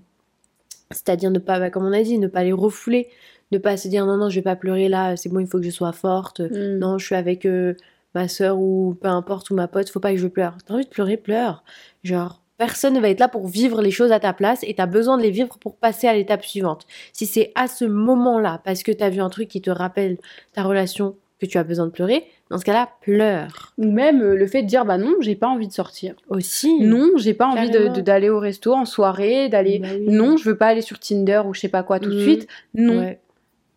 C'est-à-dire 0.91 1.29
ne 1.31 1.39
pas, 1.39 1.59
bah, 1.59 1.69
comme 1.69 1.85
on 1.85 1.91
a 1.93 2.01
dit, 2.01 2.17
ne 2.17 2.27
pas 2.27 2.43
les 2.43 2.53
refouler, 2.53 3.09
ne 3.51 3.57
pas 3.57 3.75
se 3.77 3.87
dire 3.89 4.05
non, 4.05 4.17
non, 4.17 4.29
je 4.29 4.35
vais 4.35 4.41
pas 4.43 4.55
pleurer 4.55 4.87
là, 4.89 5.17
c'est 5.17 5.29
bon, 5.29 5.39
il 5.39 5.47
faut 5.47 5.57
que 5.59 5.65
je 5.65 5.71
sois 5.71 5.91
forte. 5.91 6.39
Mhm. 6.39 6.77
Non, 6.79 6.97
je 6.97 7.05
suis 7.05 7.15
avec 7.15 7.45
euh, 7.45 7.73
ma 8.15 8.27
soeur 8.27 8.57
ou 8.59 8.95
peu 9.01 9.07
importe, 9.07 9.49
ou 9.51 9.55
ma 9.55 9.67
pote, 9.67 9.89
faut 9.89 9.99
pas 9.99 10.11
que 10.11 10.17
je 10.17 10.27
pleure. 10.27 10.57
T'as 10.65 10.73
envie 10.73 10.85
de 10.85 10.89
pleurer, 10.89 11.17
pleure. 11.17 11.63
Genre, 12.03 12.41
personne 12.57 12.93
ne 12.95 12.99
va 12.99 13.09
être 13.09 13.19
là 13.19 13.27
pour 13.27 13.47
vivre 13.47 13.81
les 13.81 13.91
choses 13.91 14.11
à 14.11 14.19
ta 14.19 14.33
place 14.33 14.59
et 14.63 14.73
t'as 14.73 14.85
besoin 14.85 15.17
de 15.17 15.23
les 15.23 15.31
vivre 15.31 15.57
pour 15.59 15.75
passer 15.77 16.07
à 16.07 16.13
l'étape 16.13 16.43
suivante. 16.43 16.85
Si 17.13 17.25
c'est 17.25 17.51
à 17.55 17.67
ce 17.67 17.85
moment-là, 17.85 18.61
parce 18.65 18.83
que 18.83 18.91
t'as 18.91 19.09
vu 19.09 19.21
un 19.21 19.29
truc 19.29 19.47
qui 19.47 19.61
te 19.61 19.69
rappelle 19.69 20.17
ta 20.53 20.63
relation, 20.63 21.15
que 21.39 21.45
tu 21.45 21.57
as 21.57 21.63
besoin 21.63 21.85
de 21.85 21.91
pleurer, 21.91 22.25
dans 22.49 22.57
ce 22.57 22.65
cas-là, 22.65 22.89
pleure. 23.01 23.71
Ou 23.77 23.89
même 23.89 24.21
euh, 24.21 24.35
le 24.35 24.45
fait 24.45 24.61
de 24.63 24.67
dire 24.67 24.83
bah 24.83 24.97
non, 24.97 25.13
j'ai 25.21 25.35
pas 25.35 25.47
envie 25.47 25.69
de 25.69 25.71
sortir. 25.73 26.15
Aussi. 26.27 26.81
Non, 26.81 27.11
j'ai 27.15 27.33
pas 27.33 27.47
envie 27.47 27.69
de- 27.69 27.73
Carrément. 27.77 27.93
de- 27.93 28.01
d'aller 28.01 28.29
au 28.29 28.39
resto 28.39 28.73
en 28.73 28.83
soirée, 28.83 29.47
d'aller. 29.47 29.79
Bah 29.79 29.87
oui. 29.97 30.05
Non, 30.09 30.35
je 30.35 30.43
veux 30.49 30.57
pas 30.57 30.67
aller 30.67 30.81
sur 30.81 30.99
Tinder 30.99 31.41
ou 31.45 31.53
je 31.53 31.61
sais 31.61 31.69
pas 31.69 31.81
quoi 31.83 31.99
tout 32.01 32.09
de 32.09 32.15
Mhm. 32.17 32.21
suite. 32.23 32.47
Non. 32.73 32.99
Ouais. 32.99 33.21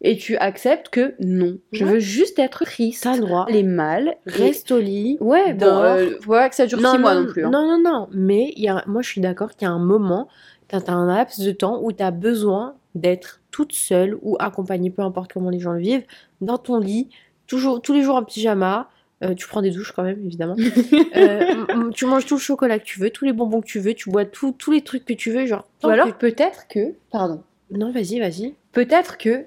Et 0.05 0.17
tu 0.17 0.37
acceptes 0.37 0.89
que 0.89 1.15
non, 1.21 1.59
je 1.71 1.85
Ouais. 1.85 1.93
veux 1.93 1.99
juste 2.01 2.39
être 2.41 2.65
triste. 2.65 3.05
T'as 3.05 3.15
le 3.15 3.21
droit. 3.21 3.47
Les 3.49 3.63
mal. 3.63 4.17
Reste 4.27 4.73
au 4.73 4.81
lit. 4.81 5.17
Ouais, 5.21 5.55
bon, 5.55 5.67
euh, 5.67 6.11
pas 6.27 6.49
que 6.49 6.57
ça 6.57 6.67
dure 6.67 6.79
six 6.81 6.99
mois 6.99 7.15
non 7.15 7.27
plus. 7.27 7.45
hein. 7.45 7.51
Non, 7.51 7.67
non, 7.67 7.79
non. 7.81 8.09
Mais 8.13 8.53
y 8.57 8.69
a, 8.69 8.83
moi, 8.89 9.01
je 9.03 9.09
suis 9.09 9.21
d'accord 9.21 9.53
qu'il 9.53 9.63
y 9.67 9.71
a 9.71 9.73
un 9.73 9.79
moment, 9.79 10.27
t'as 10.67 10.79
as 10.89 10.93
un 10.93 11.07
laps 11.07 11.39
de 11.41 11.53
temps 11.53 11.81
où 11.83 11.93
tu 11.93 12.03
as 12.03 12.11
besoin 12.11 12.75
d'être 12.97 13.41
toute 13.53 13.73
seule 13.73 14.19
ou 14.23 14.37
accompagnée, 14.41 14.91
peu 14.91 15.03
importe 15.03 15.33
comment 15.33 15.51
les 15.51 15.61
gens 15.61 15.73
le 15.73 15.79
vivent, 15.81 16.05
dans 16.41 16.59
ton 16.59 16.79
lit, 16.79 17.09
toujours, 17.47 17.81
tous 17.81 17.93
les 17.95 18.03
jours 18.03 18.17
en 18.17 18.25
pyjama. 18.25 18.89
Euh, 19.23 19.35
tu 19.35 19.47
prends 19.47 19.63
des 19.63 19.71
douches 19.71 19.93
quand 19.93 20.03
même, 20.03 20.21
évidemment. 20.25 20.57
Euh, 21.17 21.91
tu 21.95 22.07
manges 22.07 22.27
tout 22.27 22.35
le 22.35 22.41
chocolat 22.41 22.79
que 22.79 22.85
tu 22.85 22.99
veux, 22.99 23.11
tous 23.11 23.25
les 23.25 23.33
bonbons 23.33 23.61
que 23.61 23.67
tu 23.67 23.79
veux, 23.79 23.95
tu 23.95 24.11
bois 24.11 24.25
tout- 24.25 24.53
tous 24.59 24.73
les 24.73 24.81
trucs 24.83 25.05
que 25.05 25.13
tu 25.13 25.31
veux, 25.31 25.47
genre. 25.47 25.65
Ou 25.85 25.89
alors 25.89 26.13
peut-être 26.19 26.67
que, 26.69 26.95
pardon, 27.13 27.43
Non, 27.71 27.93
vas-y, 27.93 28.19
vas-y. 28.19 28.55
peut-être 28.73 29.19
que 29.19 29.45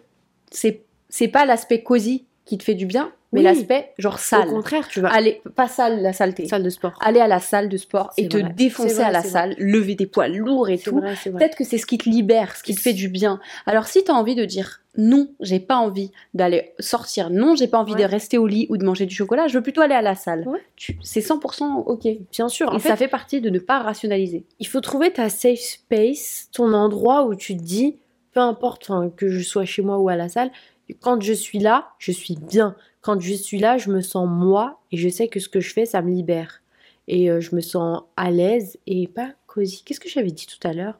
c'est 0.55 0.81
c'est 1.09 1.27
pas 1.27 1.45
l'aspect 1.45 1.81
cosy 1.83 2.25
qui 2.45 2.57
te 2.57 2.63
fait 2.63 2.75
du 2.75 2.85
bien, 2.85 3.11
mais 3.31 3.39
Oui. 3.39 3.43
l'aspect 3.45 3.91
genre 3.97 4.15
Au 4.15 4.17
sale. 4.17 4.47
contraire, 4.49 4.87
tu 4.87 5.01
vas. 5.01 5.09
Aller, 5.09 5.41
pas 5.55 5.67
sale, 5.67 6.01
la 6.01 6.13
saleté. 6.13 6.47
Salle 6.47 6.61
de 6.63 6.69
sport. 6.69 6.93
Aller 7.01 7.19
à 7.19 7.27
la 7.27 7.39
salle 7.39 7.69
de 7.69 7.77
sport 7.77 8.11
et 8.17 8.27
te 8.27 8.37
défoncer 8.37 8.95
vrai, 8.95 9.03
à 9.05 9.11
la 9.11 9.23
salle, 9.23 9.55
lever 9.57 9.95
des 9.95 10.05
poids 10.05 10.27
lourds 10.27 10.69
et 10.69 10.77
tout. 10.77 11.01
Peut-être 11.01 11.55
que 11.55 11.63
c'est 11.63 11.77
ce 11.79 11.85
qui 11.85 11.97
te 11.97 12.07
libère, 12.09 12.55
ce 12.55 12.63
qui 12.63 12.75
te 12.75 12.81
fait 12.81 12.93
du 12.93 13.07
bien. 13.07 13.39
Alors 13.65 13.87
si 13.87 14.03
tu 14.03 14.11
as 14.11 14.13
envie 14.13 14.35
de 14.35 14.45
dire 14.45 14.81
non, 14.97 15.27
j'ai 15.41 15.59
pas 15.59 15.75
envie 15.77 16.11
d'aller 16.33 16.71
sortir, 16.79 17.29
non, 17.29 17.55
j'ai 17.55 17.67
pas 17.67 17.79
envie 17.79 17.93
Ouais. 17.95 18.01
de 18.03 18.05
rester 18.05 18.37
au 18.37 18.47
lit 18.47 18.65
ou 18.69 18.77
de 18.77 18.85
manger 18.85 19.05
du 19.05 19.13
chocolat, 19.15 19.47
je 19.47 19.55
veux 19.55 19.63
plutôt 19.63 19.81
aller 19.81 19.95
à 19.95 20.01
la 20.01 20.15
salle. 20.15 20.47
Ouais. 20.47 20.61
C'est 21.01 21.19
100% 21.21 21.83
ok. 21.85 22.05
Et 22.05 22.21
Bien 22.31 22.47
sûr, 22.47 22.71
en 22.73 22.79
fait, 22.79 22.89
ça 22.89 22.95
fait 22.95 23.07
partie 23.09 23.41
de 23.41 23.49
ne 23.49 23.59
pas 23.59 23.79
rationaliser. 23.79 24.45
il 24.59 24.67
faut 24.67 24.81
trouver 24.81 25.11
ta 25.11 25.29
safe 25.29 25.59
space, 25.59 26.49
ton 26.53 26.73
endroit 26.73 27.25
où 27.25 27.35
tu 27.35 27.57
te 27.57 27.61
dis, 27.63 27.97
peu 28.35 28.41
importe 28.41 28.91
que 29.15 29.29
je 29.29 29.39
sois 29.41 29.63
chez 29.65 29.81
moi 29.81 29.97
ou 29.97 30.09
à 30.09 30.17
la 30.17 30.27
salle, 30.27 30.51
quand 30.99 31.21
je 31.21 31.31
suis 31.33 31.57
là, 31.59 31.87
je 31.99 32.11
suis 32.11 32.35
bien. 32.35 32.75
Quand 33.01 33.19
je 33.19 33.33
suis 33.33 33.59
là, 33.59 33.77
je 33.77 33.89
me 33.89 34.01
sens 34.01 34.27
moi 34.29 34.81
et 34.91 34.97
je 34.97 35.07
sais 35.07 35.29
que 35.29 35.39
ce 35.39 35.47
que 35.47 35.61
je 35.61 35.73
fais, 35.73 35.85
ça 35.85 36.01
me 36.01 36.11
libère. 36.11 36.61
Et 37.07 37.31
euh, 37.31 37.39
je 37.39 37.55
me 37.55 37.61
sens 37.61 38.03
à 38.17 38.31
l'aise 38.31 38.77
et 38.87 39.07
pas 39.07 39.31
cosy. 39.47 39.83
Qu'est-ce 39.85 40.01
que 40.01 40.09
j'avais 40.09 40.31
dit 40.31 40.47
tout 40.47 40.67
à 40.67 40.73
l'heure? 40.73 40.99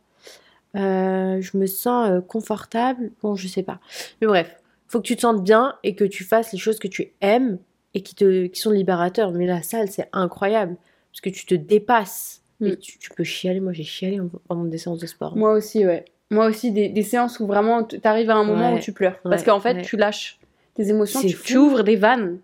Euh, 0.78 1.42
Je 1.42 1.58
me 1.58 1.66
sens 1.66 2.10
euh, 2.10 2.22
confortable. 2.22 3.12
Bon, 3.22 3.36
je 3.36 3.48
sais 3.50 3.64
pas. 3.64 3.82
Mais 4.22 4.28
bref, 4.28 4.56
faut 4.88 5.00
que 5.02 5.06
tu 5.08 5.16
te 5.18 5.22
sentes 5.22 5.44
bien 5.44 5.76
et 5.84 5.94
que 5.94 6.06
tu 6.06 6.24
fasses 6.24 6.54
les 6.54 6.60
choses 6.60 6.80
que 6.80 6.88
tu 6.88 7.12
aimes 7.20 7.58
et 7.94 8.02
qui, 8.02 8.16
te, 8.16 8.46
qui 8.48 8.62
sont 8.62 8.72
libérateurs. 8.72 9.32
Mais 9.34 9.46
la 9.46 9.62
salle, 9.62 9.90
c'est 9.90 10.08
incroyable 10.14 10.78
parce 11.12 11.20
que 11.22 11.30
tu 11.30 11.46
te 11.46 11.56
dépasses. 11.56 12.44
Mm. 12.62 12.68
Et 12.68 12.78
tu, 12.78 12.98
tu 12.98 13.10
peux 13.10 13.26
chialer. 13.26 13.60
Moi, 13.60 13.74
j'ai 13.74 13.84
chialé 13.84 14.22
en- 14.22 14.30
pendant 14.48 14.64
des 14.64 14.78
séances 14.78 15.00
de 15.00 15.08
sport. 15.08 15.36
Moi 15.36 15.52
aussi, 15.52 15.86
ouais. 15.86 16.06
Moi 16.32 16.48
aussi, 16.48 16.72
des, 16.72 16.90
des 16.90 17.04
séances 17.04 17.40
où 17.40 17.46
vraiment 17.48 17.84
tu 17.84 18.00
arrives 18.04 18.30
à 18.30 18.36
un 18.36 18.44
moment 18.44 18.72
Ouais. 18.74 18.80
où 18.80 18.82
tu 18.82 18.92
pleures. 18.94 19.20
Parce 19.24 19.44
qu'en 19.44 19.60
fait, 19.60 19.76
ouais. 19.76 19.82
tu 19.84 19.96
lâches 19.98 20.40
tes 20.74 20.90
émotions, 20.90 21.22
tu, 21.22 21.36
tu 21.38 21.58
ouvres 21.58 21.84
des 21.84 21.96
vannes. 21.96 22.40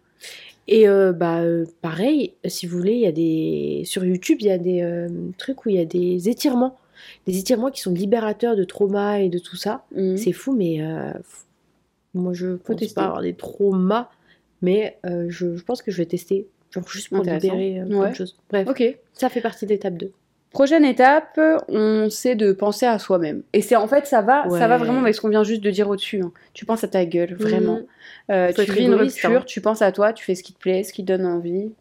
Et 0.67 0.87
euh, 0.87 1.11
bah 1.11 1.39
euh, 1.41 1.65
pareil, 1.81 2.33
si 2.45 2.67
vous 2.67 2.77
voulez, 2.77 2.93
il 2.93 2.99
y 3.01 3.07
a 3.07 3.11
des 3.11 3.81
sur 3.85 4.05
YouTube, 4.05 4.37
il 4.41 4.47
y 4.47 4.51
a 4.51 4.57
des 4.59 4.81
euh, 4.83 5.09
trucs 5.37 5.65
où 5.65 5.69
il 5.69 5.75
y 5.75 5.79
a 5.79 5.85
des 5.85 6.29
étirements, 6.29 6.77
des 7.25 7.37
étirements 7.39 7.71
qui 7.71 7.81
sont 7.81 7.91
libérateurs 7.91 8.55
de 8.55 8.63
trauma 8.63 9.19
et 9.19 9.29
de 9.29 9.39
tout 9.39 9.55
ça. 9.57 9.83
Mhm. 9.95 10.17
C'est 10.17 10.31
fou, 10.31 10.53
mais 10.55 10.79
moi 12.13 12.33
je 12.33 12.55
pense 12.57 12.77
tester. 12.77 12.93
pas 12.95 13.05
avoir 13.05 13.21
des 13.23 13.33
traumas, 13.33 14.09
mais 14.61 14.97
je, 15.03 15.55
je 15.57 15.63
pense 15.63 15.81
que 15.81 15.89
je 15.91 15.97
vais 15.97 16.05
tester, 16.05 16.45
genre 16.69 16.87
juste 16.87 17.09
pour 17.09 17.23
libérer 17.23 17.79
euh, 17.81 17.85
Ouais. 17.99 18.11
de 18.11 18.15
choses. 18.15 18.37
Bref, 18.49 18.67
Ok. 18.69 18.97
ça 19.13 19.29
fait 19.29 19.41
partie 19.41 19.65
de 19.65 19.71
l'étape 19.71 19.95
2. 19.95 20.11
Prochaine 20.51 20.83
étape, 20.83 21.39
on 21.69 22.09
sait 22.09 22.35
de 22.35 22.51
penser 22.51 22.85
à 22.85 22.99
soi-même. 22.99 23.41
Et 23.53 23.61
c'est 23.61 23.77
en 23.77 23.87
fait, 23.87 24.05
ça 24.05 24.21
va, 24.21 24.49
ça 24.49 24.67
va 24.67 24.77
vraiment 24.77 24.99
avec 24.99 25.15
ce 25.15 25.21
qu'on 25.21 25.29
vient 25.29 25.45
juste 25.45 25.61
de 25.61 25.71
dire 25.71 25.87
au-dessus. 25.89 26.21
hein. 26.21 26.33
Tu 26.53 26.65
penses 26.65 26.83
à 26.83 26.89
ta 26.89 27.05
gueule, 27.05 27.35
vraiment. 27.35 27.75
Mhm. 27.77 27.85
Euh, 28.31 28.51
tu 28.53 28.63
vis 28.71 28.83
une 28.85 28.93
égoïste, 28.93 29.21
rupture, 29.21 29.41
hein. 29.41 29.43
tu 29.47 29.61
penses 29.61 29.81
à 29.81 29.93
toi, 29.93 30.11
tu 30.11 30.25
fais 30.25 30.35
ce 30.35 30.43
qui 30.43 30.53
te 30.53 30.59
plaît, 30.59 30.83
ce 30.83 30.91
qui 30.91 31.03
te 31.05 31.07
donne 31.07 31.25
envie. 31.25 31.71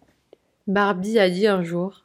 Barbie 0.69 1.19
a 1.19 1.29
dit 1.29 1.49
un 1.49 1.65
jour, 1.65 2.05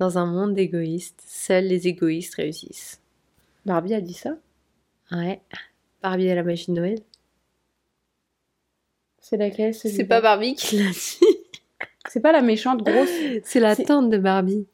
dans 0.00 0.18
un 0.18 0.26
monde 0.26 0.52
d'égoïstes, 0.54 1.22
seuls 1.26 1.64
les 1.64 1.88
égoïstes 1.88 2.34
réussissent. 2.34 3.00
Barbie 3.64 3.94
a 3.94 4.02
dit 4.02 4.12
ça? 4.12 4.36
Ouais. 5.12 5.40
Barbie 6.02 6.26
et 6.26 6.34
la 6.34 6.42
machine 6.42 6.74
Noël. 6.74 6.98
C'est 9.18 9.36
laquelle 9.38 9.72
C'est 9.72 10.04
pas 10.04 10.20
Barbie 10.20 10.56
qui 10.56 10.78
l'a 10.78 10.90
dit. 10.90 11.20
C'est 12.08 12.20
pas 12.20 12.32
la 12.32 12.42
méchante 12.42 12.82
grosse. 12.82 13.08
C'est 13.44 13.60
la 13.60 13.76
tante 13.76 14.10
de 14.10 14.18
Barbie. 14.18 14.66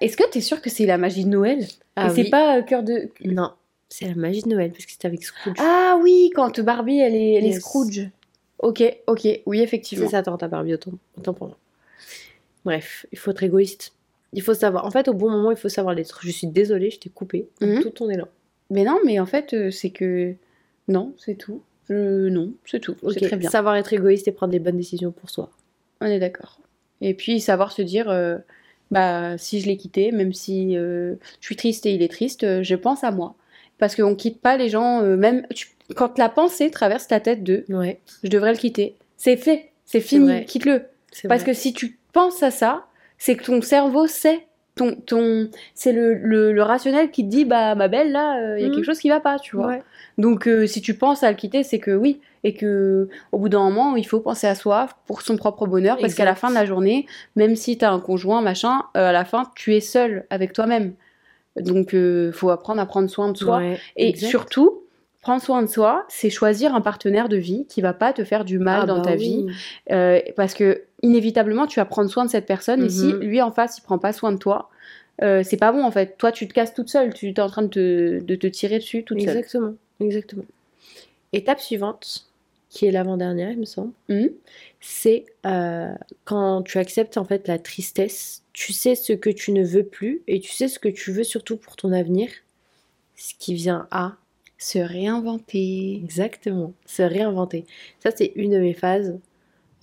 Est-ce 0.00 0.16
que 0.16 0.28
t'es 0.30 0.40
sûre 0.40 0.60
que 0.62 0.70
c'est 0.70 0.86
la 0.86 0.98
magie 0.98 1.24
de 1.24 1.28
Noël? 1.30 1.66
Ah 1.96 2.06
Et 2.06 2.14
c'est 2.14 2.30
pas 2.30 2.58
euh, 2.58 2.62
cœur 2.62 2.82
de. 2.82 3.10
Non, 3.24 3.52
c'est 3.88 4.06
la 4.06 4.14
magie 4.14 4.42
de 4.42 4.48
Noël 4.48 4.70
parce 4.70 4.86
que 4.86 4.92
c'était 4.92 5.08
avec 5.08 5.22
Scrooge. 5.24 5.56
Ah 5.58 5.98
oui, 6.02 6.30
quand 6.34 6.60
Barbie 6.60 6.98
elle 6.98 7.14
est, 7.16 7.32
elle 7.34 7.46
est. 7.46 7.52
Scrooge. 7.52 8.08
Ok, 8.60 8.82
ok, 9.06 9.26
oui 9.46 9.60
effectivement. 9.60 10.04
c'est 10.06 10.12
ça, 10.12 10.22
tante 10.22 10.42
à 10.42 10.48
Barbie, 10.48 10.74
autant, 10.74 10.92
autant 11.18 11.32
pour 11.34 11.48
moi. 11.48 11.56
Bref, 12.64 13.06
il 13.10 13.18
faut 13.18 13.30
être 13.30 13.42
égoïste. 13.42 13.92
Il 14.32 14.42
faut 14.42 14.54
savoir. 14.54 14.84
En 14.84 14.90
fait, 14.90 15.08
au 15.08 15.14
bon 15.14 15.30
moment, 15.30 15.50
il 15.50 15.56
faut 15.56 15.68
savoir 15.68 15.94
l'être. 15.94 16.20
Je 16.22 16.30
suis 16.30 16.46
désolée, 16.46 16.90
je 16.90 16.98
t'ai 17.00 17.08
coupé 17.08 17.48
Mhm. 17.60 17.82
tout 17.82 17.90
ton 17.90 18.10
élan. 18.10 18.28
Mais 18.70 18.84
non, 18.84 18.98
mais 19.04 19.18
en 19.18 19.26
fait 19.26 19.52
euh, 19.54 19.70
c'est 19.70 19.90
que 19.90 20.34
non, 20.86 21.14
c'est 21.18 21.34
tout. 21.34 21.62
Je... 21.88 22.28
Non, 22.28 22.52
c'est 22.66 22.78
tout. 22.78 22.94
Ok, 23.02 23.14
C'est 23.14 23.26
très 23.26 23.36
bien. 23.36 23.50
Savoir 23.50 23.74
être 23.76 23.92
égoïste 23.92 24.28
et 24.28 24.32
prendre 24.32 24.52
les 24.52 24.60
bonnes 24.60 24.76
décisions 24.76 25.10
pour 25.10 25.30
soi. 25.30 25.50
On 26.00 26.06
est 26.06 26.20
d'accord. 26.20 26.60
Et 27.00 27.14
puis 27.14 27.40
savoir 27.40 27.72
se 27.72 27.82
dire, 27.82 28.08
euh, 28.10 28.36
bah 28.90 29.36
si 29.38 29.60
je 29.60 29.66
l'ai 29.66 29.76
quitté, 29.76 30.12
même 30.12 30.32
si 30.32 30.76
euh, 30.76 31.14
je 31.40 31.46
suis 31.46 31.56
triste 31.56 31.86
et 31.86 31.92
il 31.94 32.02
est 32.02 32.08
triste, 32.10 32.44
euh, 32.44 32.62
je 32.62 32.74
pense 32.74 33.04
à 33.04 33.10
moi. 33.10 33.34
Parce 33.78 33.96
qu'on 33.96 34.14
quitte 34.14 34.40
pas 34.40 34.56
les 34.56 34.68
gens, 34.68 35.02
euh, 35.02 35.16
même 35.16 35.46
tu- 35.54 35.68
quand 35.96 36.18
la 36.18 36.28
pensée 36.28 36.70
traverse 36.70 37.06
ta 37.08 37.18
tête 37.20 37.42
de 37.42 37.64
Ouais, 37.68 38.00
je 38.22 38.28
devrais 38.28 38.52
le 38.52 38.58
quitter, 38.58 38.96
c'est 39.16 39.36
fait, 39.36 39.70
c'est 39.86 40.00
fini, 40.00 40.44
quitte-le. 40.44 40.82
Parce 41.28 41.42
vrai. 41.42 41.52
que 41.52 41.56
si 41.58 41.72
tu 41.72 41.98
penses 42.12 42.42
à 42.42 42.50
ça, 42.50 42.86
c'est 43.18 43.36
que 43.36 43.44
ton 43.44 43.60
cerveau 43.62 44.06
sait. 44.06 44.46
Ton, 44.76 44.94
ton, 44.94 45.50
c'est 45.74 45.92
le, 45.92 46.14
le, 46.14 46.52
le 46.52 46.62
rationnel 46.62 47.10
qui 47.10 47.24
te 47.24 47.28
dit, 47.28 47.44
bah 47.44 47.74
ma 47.74 47.88
belle, 47.88 48.12
là, 48.12 48.56
il 48.56 48.62
y 48.62 48.64
a 48.64 48.68
Mhm. 48.68 48.74
quelque 48.74 48.84
chose 48.84 49.00
qui 49.00 49.08
va 49.08 49.18
pas, 49.20 49.38
tu 49.38 49.56
vois. 49.56 49.66
Ouais. 49.66 49.82
Donc 50.16 50.48
si 50.66 50.80
tu 50.80 50.94
penses 50.94 51.22
à 51.22 51.30
le 51.30 51.36
quitter, 51.36 51.62
c'est 51.64 51.80
que 51.80 51.90
oui, 51.90 52.20
et 52.44 52.54
que 52.54 53.08
au 53.32 53.38
bout 53.38 53.48
d'un 53.48 53.62
moment, 53.70 53.96
il 53.96 54.06
faut 54.06 54.20
penser 54.20 54.46
à 54.46 54.54
soi 54.54 54.88
pour 55.06 55.22
son 55.22 55.36
propre 55.36 55.66
bonheur, 55.66 55.98
parce 55.98 56.14
qu'à 56.14 56.24
la 56.24 56.34
fin 56.34 56.48
de 56.48 56.54
la 56.54 56.64
journée, 56.64 57.06
même 57.36 57.56
si 57.56 57.76
tu 57.78 57.84
as 57.84 57.90
un 57.92 58.00
conjoint, 58.00 58.40
machin, 58.40 58.82
euh, 58.96 59.08
à 59.08 59.12
la 59.12 59.24
fin, 59.24 59.50
tu 59.54 59.74
es 59.74 59.80
seul 59.80 60.24
avec 60.30 60.52
toi-même. 60.52 60.94
Donc 61.56 61.92
il 61.92 62.30
faut 62.32 62.50
apprendre 62.50 62.80
à 62.80 62.86
prendre 62.86 63.10
soin 63.10 63.30
de 63.30 63.36
soi. 63.36 63.58
Ouais, 63.58 63.78
et 63.96 64.08
exact. 64.10 64.28
surtout, 64.30 64.82
prendre 65.20 65.42
soin 65.42 65.60
de 65.62 65.66
soi, 65.66 66.06
c'est 66.08 66.30
choisir 66.30 66.74
un 66.74 66.80
partenaire 66.80 67.28
de 67.28 67.36
vie 67.36 67.66
qui 67.68 67.82
va 67.82 67.92
pas 67.92 68.12
te 68.14 68.24
faire 68.24 68.44
du 68.44 68.58
mal 68.58 68.82
Ah 68.82 68.86
dans 68.86 68.96
bah 68.96 69.02
ta 69.02 69.10
oui. 69.16 69.18
vie. 69.18 69.46
Euh, 69.90 70.20
parce 70.36 70.54
que 70.54 70.84
inévitablement, 71.02 71.66
tu 71.66 71.78
vas 71.80 71.84
prendre 71.84 72.08
soin 72.08 72.24
de 72.24 72.30
cette 72.30 72.46
personne, 72.46 72.82
et 72.82 72.88
si 72.88 73.12
Mhm. 73.14 73.20
lui 73.20 73.42
en 73.42 73.50
face, 73.50 73.76
il 73.78 73.82
prend 73.82 73.98
pas 73.98 74.12
soin 74.14 74.32
de 74.32 74.38
toi, 74.38 74.70
euh, 75.22 75.42
c'est 75.44 75.58
pas 75.58 75.72
bon 75.72 75.84
en 75.84 75.90
fait. 75.90 76.16
Toi, 76.16 76.32
tu 76.32 76.48
te 76.48 76.54
casses 76.54 76.72
toute 76.72 76.88
seule, 76.88 77.12
tu 77.12 77.28
es 77.28 77.40
en 77.40 77.48
train 77.48 77.62
de 77.62 77.68
te, 77.68 78.20
de 78.22 78.34
te 78.36 78.46
tirer 78.46 78.78
dessus 78.78 79.04
toute 79.04 79.20
seule. 79.20 79.36
Exactement, 79.36 79.74
exactement. 80.00 80.44
Étape 81.34 81.60
suivante, 81.60 82.26
qui 82.70 82.86
est 82.86 82.90
l'avant-dernière, 82.92 83.50
il 83.50 83.58
me 83.58 83.64
semble, 83.66 83.92
Mhm. 84.08 84.30
c'est 84.80 85.26
euh, 85.44 85.92
quand 86.24 86.62
tu 86.62 86.78
acceptes 86.78 87.18
en 87.18 87.24
fait 87.24 87.46
la 87.48 87.58
tristesse, 87.58 88.42
tu 88.52 88.72
sais 88.72 88.94
ce 88.94 89.12
que 89.12 89.28
tu 89.30 89.52
ne 89.52 89.64
veux 89.64 89.84
plus 89.84 90.22
et 90.28 90.40
tu 90.40 90.52
sais 90.52 90.68
ce 90.68 90.78
que 90.78 90.88
tu 90.88 91.12
veux 91.12 91.24
surtout 91.24 91.56
pour 91.56 91.76
ton 91.76 91.92
avenir, 91.92 92.30
ce 93.16 93.34
qui 93.38 93.54
vient 93.54 93.86
à 93.90 94.16
Se 94.56 94.78
réinventer. 94.78 95.94
exactement 96.02 96.72
se 96.86 97.02
réinventer. 97.02 97.64
Ça, 97.98 98.10
c'est 98.14 98.32
une 98.36 98.50
de 98.52 98.58
mes 98.58 98.74
phases 98.74 99.18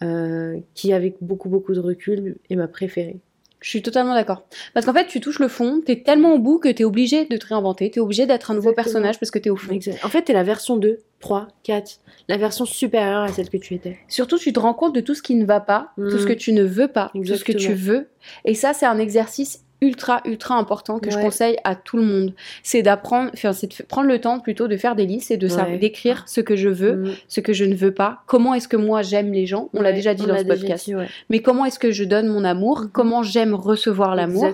euh, 0.03 0.59
qui, 0.75 0.93
avec 0.93 1.15
beaucoup 1.21 1.49
beaucoup 1.49 1.73
de 1.73 1.79
recul, 1.79 2.37
est 2.49 2.55
ma 2.55 2.67
préférée. 2.67 3.17
Je 3.59 3.69
suis 3.69 3.81
totalement 3.81 4.13
d'accord. 4.13 4.43
Parce 4.73 4.85
qu'en 4.85 4.93
fait, 4.93 5.07
tu 5.07 5.19
touches 5.19 5.39
le 5.39 5.47
fond, 5.47 5.81
t'es 5.83 6.03
tellement 6.03 6.33
au 6.33 6.39
bout 6.39 6.59
que 6.59 6.69
t'es 6.69 6.83
obligé 6.83 7.25
de 7.25 7.37
te 7.37 7.47
réinventer, 7.47 7.89
t'es 7.89 7.99
obligé 7.99 8.27
d'être 8.27 8.51
un 8.51 8.53
nouveau 8.53 8.69
Exactement. 8.69 8.83
personnage 8.83 9.19
parce 9.19 9.31
que 9.31 9.39
t'es 9.39 9.49
au 9.49 9.55
fond. 9.55 9.79
En 10.03 10.09
fait, 10.09 10.21
t'es 10.23 10.33
la 10.33 10.43
version 10.43 10.77
2, 10.77 10.99
3, 11.19 11.47
4, 11.63 11.99
la 12.27 12.37
version 12.37 12.65
supérieure 12.65 13.23
à 13.23 13.29
celle 13.29 13.49
que 13.49 13.57
tu 13.57 13.73
étais. 13.73 13.97
Surtout, 14.07 14.37
tu 14.37 14.53
te 14.53 14.59
rends 14.59 14.75
compte 14.75 14.93
de 14.93 15.01
tout 15.01 15.15
ce 15.15 15.23
qui 15.23 15.33
ne 15.35 15.45
va 15.45 15.59
pas, 15.59 15.89
tout 15.95 16.19
ce 16.19 16.27
que 16.27 16.33
tu 16.33 16.53
ne 16.53 16.63
veux 16.63 16.87
pas, 16.87 17.11
tout 17.13 17.35
ce 17.35 17.43
que 17.43 17.51
tu 17.51 17.73
veux. 17.73 18.09
Et 18.45 18.53
ça, 18.53 18.73
c'est 18.73 18.85
un 18.85 18.99
exercice 18.99 19.63
ultra, 19.81 20.21
ultra 20.25 20.55
important 20.55 20.99
que 20.99 21.11
je 21.11 21.17
conseille 21.19 21.57
à 21.63 21.75
tout 21.75 21.97
le 21.97 22.03
monde. 22.03 22.33
C'est 22.63 22.81
d'apprendre, 22.81 23.29
enfin, 23.33 23.53
c'est 23.53 23.67
de 23.79 23.85
prendre 23.85 24.07
le 24.07 24.19
temps 24.19 24.39
plutôt 24.39 24.67
de 24.67 24.75
faire 24.77 24.95
des 24.95 25.05
listes 25.05 25.29
et 25.31 25.37
de 25.37 25.47
savoir- 25.47 25.67
Ouais. 25.69 25.77
d'écrire 25.77 26.23
ce 26.27 26.41
que 26.41 26.55
je 26.55 26.69
veux, 26.69 26.93
Mm. 26.95 27.11
ce 27.27 27.39
que 27.41 27.53
je 27.53 27.63
ne 27.65 27.75
veux 27.75 27.93
pas, 27.93 28.19
comment 28.25 28.53
est-ce 28.53 28.67
que 28.67 28.77
moi 28.77 29.01
j'aime 29.01 29.31
les 29.33 29.45
gens, 29.45 29.69
on 29.73 29.81
l'a 29.81 29.91
déjà 29.93 30.13
dit 30.13 30.25
dans 30.25 30.37
ce 30.37 30.43
podcast, 30.45 30.85
dit, 30.85 30.95
mais 31.29 31.39
comment 31.39 31.65
est-ce 31.65 31.77
que 31.79 31.91
je 31.91 32.03
donne 32.03 32.27
mon 32.27 32.43
amour, 32.43 32.81
Mhm. 32.81 32.89
comment 32.91 33.21
j'aime 33.23 33.53
recevoir 33.53 34.15
l'amour, 34.15 34.49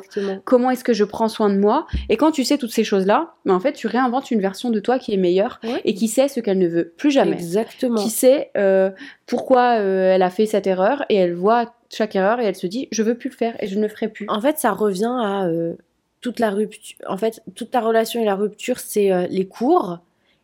comment 0.45 0.71
est-ce 0.71 0.83
que 0.83 0.93
je 0.93 1.03
prends 1.03 1.29
soin 1.29 1.49
de 1.49 1.57
moi? 1.57 1.87
Et 2.09 2.17
quand 2.17 2.31
tu 2.31 2.43
sais 2.43 2.57
toutes 2.57 2.71
ces 2.73 2.83
choses-là, 2.83 3.33
ben, 3.45 3.53
en 3.53 3.59
fait, 3.59 3.73
tu 3.73 3.87
réinventes 3.87 4.31
une 4.31 4.41
version 4.41 4.71
de 4.71 4.79
toi 4.79 4.99
qui 4.99 5.13
est 5.13 5.17
meilleure 5.17 5.59
et 5.85 5.93
qui 5.93 6.07
sait 6.07 6.27
ce 6.27 6.39
qu'elle 6.39 6.57
ne 6.59 6.67
veut 6.67 6.93
plus 6.97 7.11
jamais. 7.11 7.33
Exactement. 7.33 7.95
Qui 8.01 8.09
sait 8.09 8.49
euh, 8.57 8.89
pourquoi 9.25 9.77
euh, 9.79 10.13
elle 10.13 10.21
a 10.21 10.29
fait 10.29 10.45
cette 10.45 10.67
erreur 10.67 11.05
et 11.09 11.15
elle 11.15 11.33
voit 11.33 11.73
chaque 11.93 12.15
erreur 12.15 12.39
et 12.39 12.45
elle 12.45 12.55
se 12.55 12.67
dit 12.67 12.87
je 12.91 13.03
veux 13.03 13.15
plus 13.15 13.29
le 13.29 13.35
faire 13.35 13.55
et 13.61 13.67
je 13.67 13.77
ne 13.77 13.83
le 13.83 13.87
ferai 13.87 14.07
plus. 14.07 14.25
En 14.29 14.41
fait, 14.41 14.57
ça 14.59 14.71
revient 14.71 15.15
à 15.21 15.45
euh, 15.45 15.75
toute 16.21 16.39
la 16.39 16.49
rupture. 16.49 16.97
En 17.07 17.17
fait, 17.17 17.41
toute 17.55 17.71
ta 17.71 17.81
relation 17.81 18.21
et 18.21 18.25
la 18.25 18.35
rupture, 18.35 18.79
c'est 18.79 19.11
euh, 19.11 19.27
les 19.29 19.47
cours 19.47 19.99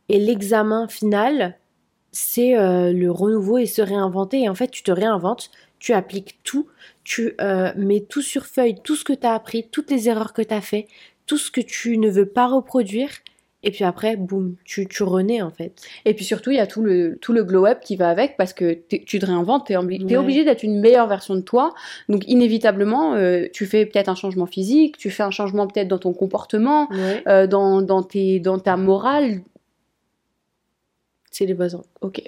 et 0.10 0.20
l'examen 0.20 0.88
final 0.88 1.56
c'est 2.12 2.58
euh, 2.58 2.92
le 2.92 3.12
renouveau 3.12 3.60
et 3.60 3.68
se 3.68 3.84
réinventer. 3.84 4.42
Et 4.42 4.50
en 4.50 4.56
fait, 4.56 4.70
tu 4.70 4.82
te 4.82 4.92
réinventes, 4.92 5.52
tu 5.78 5.94
appliques 5.94 6.40
tout, 6.44 6.68
tu 7.04 7.36
mets 7.76 8.02
tout 8.02 8.24
sur 8.24 8.48
feuille, 8.48 8.82
tout 8.84 8.96
ce 8.96 9.04
que 9.04 9.14
tu 9.14 9.28
as 9.28 9.34
appris, 9.34 9.68
toutes 9.72 9.92
les 9.92 10.10
erreurs 10.10 10.34
que 10.34 10.42
tu 10.42 10.54
as 10.54 10.62
fait, 10.62 10.88
tout 11.28 11.38
ce 11.38 11.52
que 11.52 11.62
tu 11.62 12.00
ne 12.00 12.10
veux 12.10 12.26
pas 12.26 12.48
reproduire. 12.48 13.10
Et 13.62 13.72
puis 13.72 13.84
après, 13.84 14.16
boum, 14.16 14.56
tu, 14.64 14.88
tu 14.88 15.04
renais 15.04 15.42
en 15.42 15.50
fait. 15.52 15.74
Et 16.06 16.14
puis 16.14 16.24
surtout, 16.24 16.50
il 16.52 16.56
y 16.58 16.62
a 16.62 16.68
tout 16.68 16.82
le, 16.82 17.18
tout 17.20 17.34
le 17.34 17.44
glow-up 17.44 17.80
qui 17.82 17.98
va 17.98 18.10
avec 18.10 18.38
parce 18.38 18.54
que 18.54 18.74
tu 18.88 19.20
te 19.20 19.26
réinventes, 19.26 19.68
tu 19.68 19.74
es, 19.74 19.78
Ouais. 19.78 20.16
obligé 20.18 20.46
d'être 20.46 20.64
une 20.64 20.80
meilleure 20.80 21.08
version 21.08 21.36
de 21.36 21.42
toi. 21.42 21.74
Donc 22.08 22.24
inévitablement, 22.28 23.16
euh, 23.16 23.48
tu 23.52 23.66
fais 23.66 23.86
peut-être 23.86 24.08
un 24.08 24.16
changement 24.16 24.46
physique, 24.46 24.98
tu 24.98 25.10
fais 25.10 25.24
un 25.24 25.32
changement 25.32 25.68
peut-être 25.68 25.90
dans 25.90 25.98
ton 25.98 26.14
comportement, 26.14 26.88
Ouais. 26.90 27.22
euh, 27.28 27.48
dans, 27.48 27.82
dans, 27.82 28.02
tes, 28.02 28.40
dans 28.40 28.60
ta 28.60 28.78
morale, 28.78 29.42
C'est 31.32 31.46
les 31.46 31.54
voisins. 31.54 31.84
ok, 32.02 32.22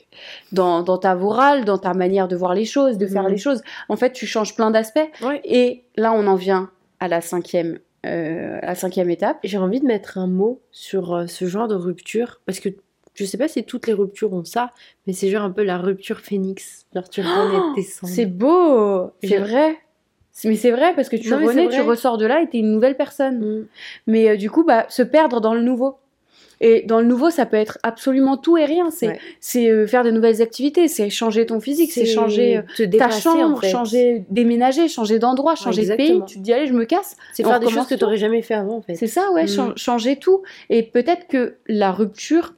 dans, 0.51 0.83
dans 0.83 0.97
ta 0.97 1.15
morale, 1.15 1.65
dans 1.65 1.77
ta 1.77 1.93
manière 1.93 2.27
de 2.27 2.35
voir 2.35 2.53
les 2.53 2.65
choses, 2.65 2.97
de 2.97 3.07
faire 3.07 3.27
les 3.29 3.37
choses. 3.37 3.61
En 3.89 3.95
fait, 3.95 4.11
tu 4.13 4.25
changes 4.27 4.55
plein 4.55 4.69
d'aspects. 4.69 4.99
Et 5.43 5.83
là, 5.95 6.13
on 6.13 6.27
en 6.27 6.35
vient 6.35 6.69
à 6.99 7.07
la 7.07 7.19
cinquième, 7.21 7.79
euh, 8.05 8.59
la 8.61 8.75
cinquième 8.75 9.09
étape. 9.09 9.39
J'ai 9.43 9.57
envie 9.57 9.79
de 9.79 9.85
mettre 9.85 10.17
un 10.17 10.27
mot 10.27 10.61
sur 10.71 11.13
euh, 11.13 11.27
ce 11.27 11.45
genre 11.45 11.67
de 11.67 11.75
rupture 11.75 12.41
parce 12.45 12.59
que 12.59 12.69
je 13.13 13.25
sais 13.25 13.37
pas 13.37 13.47
si 13.47 13.63
toutes 13.63 13.87
les 13.87 13.93
ruptures 13.93 14.33
ont 14.33 14.45
ça, 14.45 14.71
mais 15.05 15.13
c'est 15.13 15.29
genre 15.29 15.43
un 15.43 15.51
peu 15.51 15.63
la 15.63 15.77
rupture 15.77 16.19
phénix. 16.19 16.85
Genre 16.95 17.09
tu 17.09 17.21
renais 17.21 17.75
tes 17.75 17.83
cendres. 17.83 18.13
C'est 18.13 18.25
beau, 18.25 19.11
c'est 19.21 19.37
vrai. 19.37 19.77
Mais 20.45 20.55
c'est 20.55 20.71
vrai 20.71 20.93
parce 20.95 21.09
que 21.09 21.17
tu 21.17 21.29
Non, 21.29 21.45
renais, 21.45 21.67
tu 21.69 21.81
ressors 21.81 22.17
de 22.17 22.25
là 22.25 22.41
et 22.41 22.47
t'es 22.47 22.59
une 22.59 22.71
nouvelle 22.71 22.95
personne. 22.95 23.39
Mm. 23.39 23.67
Mais 24.07 24.29
euh, 24.29 24.37
du 24.37 24.49
coup, 24.49 24.63
bah, 24.63 24.85
se 24.89 25.03
perdre 25.03 25.41
dans 25.41 25.53
le 25.53 25.61
nouveau. 25.61 25.97
Et 26.61 26.83
dans 26.83 26.99
le 26.99 27.05
nouveau, 27.07 27.29
ça 27.31 27.45
peut 27.45 27.57
être 27.57 27.79
absolument 27.83 28.37
tout 28.37 28.55
et 28.57 28.65
rien. 28.65 28.89
C'est 28.91 29.07
Ouais. 29.07 29.19
c'est, 29.39 29.67
euh, 29.69 29.87
faire 29.87 30.03
de 30.03 30.11
nouvelles 30.11 30.41
activités, 30.41 30.87
c'est 30.87 31.09
changer 31.09 31.45
ton 31.47 31.59
physique, 31.59 31.91
c'est 31.91 32.05
changer 32.05 32.57
euh, 32.79 32.87
ta 32.97 33.09
chambre, 33.09 33.43
en 33.43 33.55
fait. 33.57 33.69
changer, 33.69 34.23
déménager, 34.29 34.87
changer 34.87 35.19
d'endroit, 35.19 35.55
changer 35.55 35.85
de 35.85 35.95
pays. 35.95 36.21
Tu 36.27 36.37
te 36.37 36.43
dis, 36.43 36.53
allez, 36.53 36.67
je 36.67 36.73
me 36.73 36.85
casse. 36.85 37.17
C'est 37.33 37.43
faire 37.43 37.59
des 37.59 37.69
choses 37.69 37.87
que 37.87 37.95
tu 37.95 38.03
n'aurais 38.03 38.17
jamais 38.17 38.41
fait 38.41 38.53
avant 38.53 38.77
en 38.77 38.81
fait. 38.81 38.95
C'est 38.95 39.07
ça, 39.07 39.31
ouais, 39.31 39.43
Mm. 39.45 39.47
chan- 39.47 39.73
changer 39.75 40.15
tout. 40.17 40.43
Et 40.69 40.83
peut-être 40.83 41.27
que 41.27 41.55
la 41.67 41.91
rupture 41.91 42.53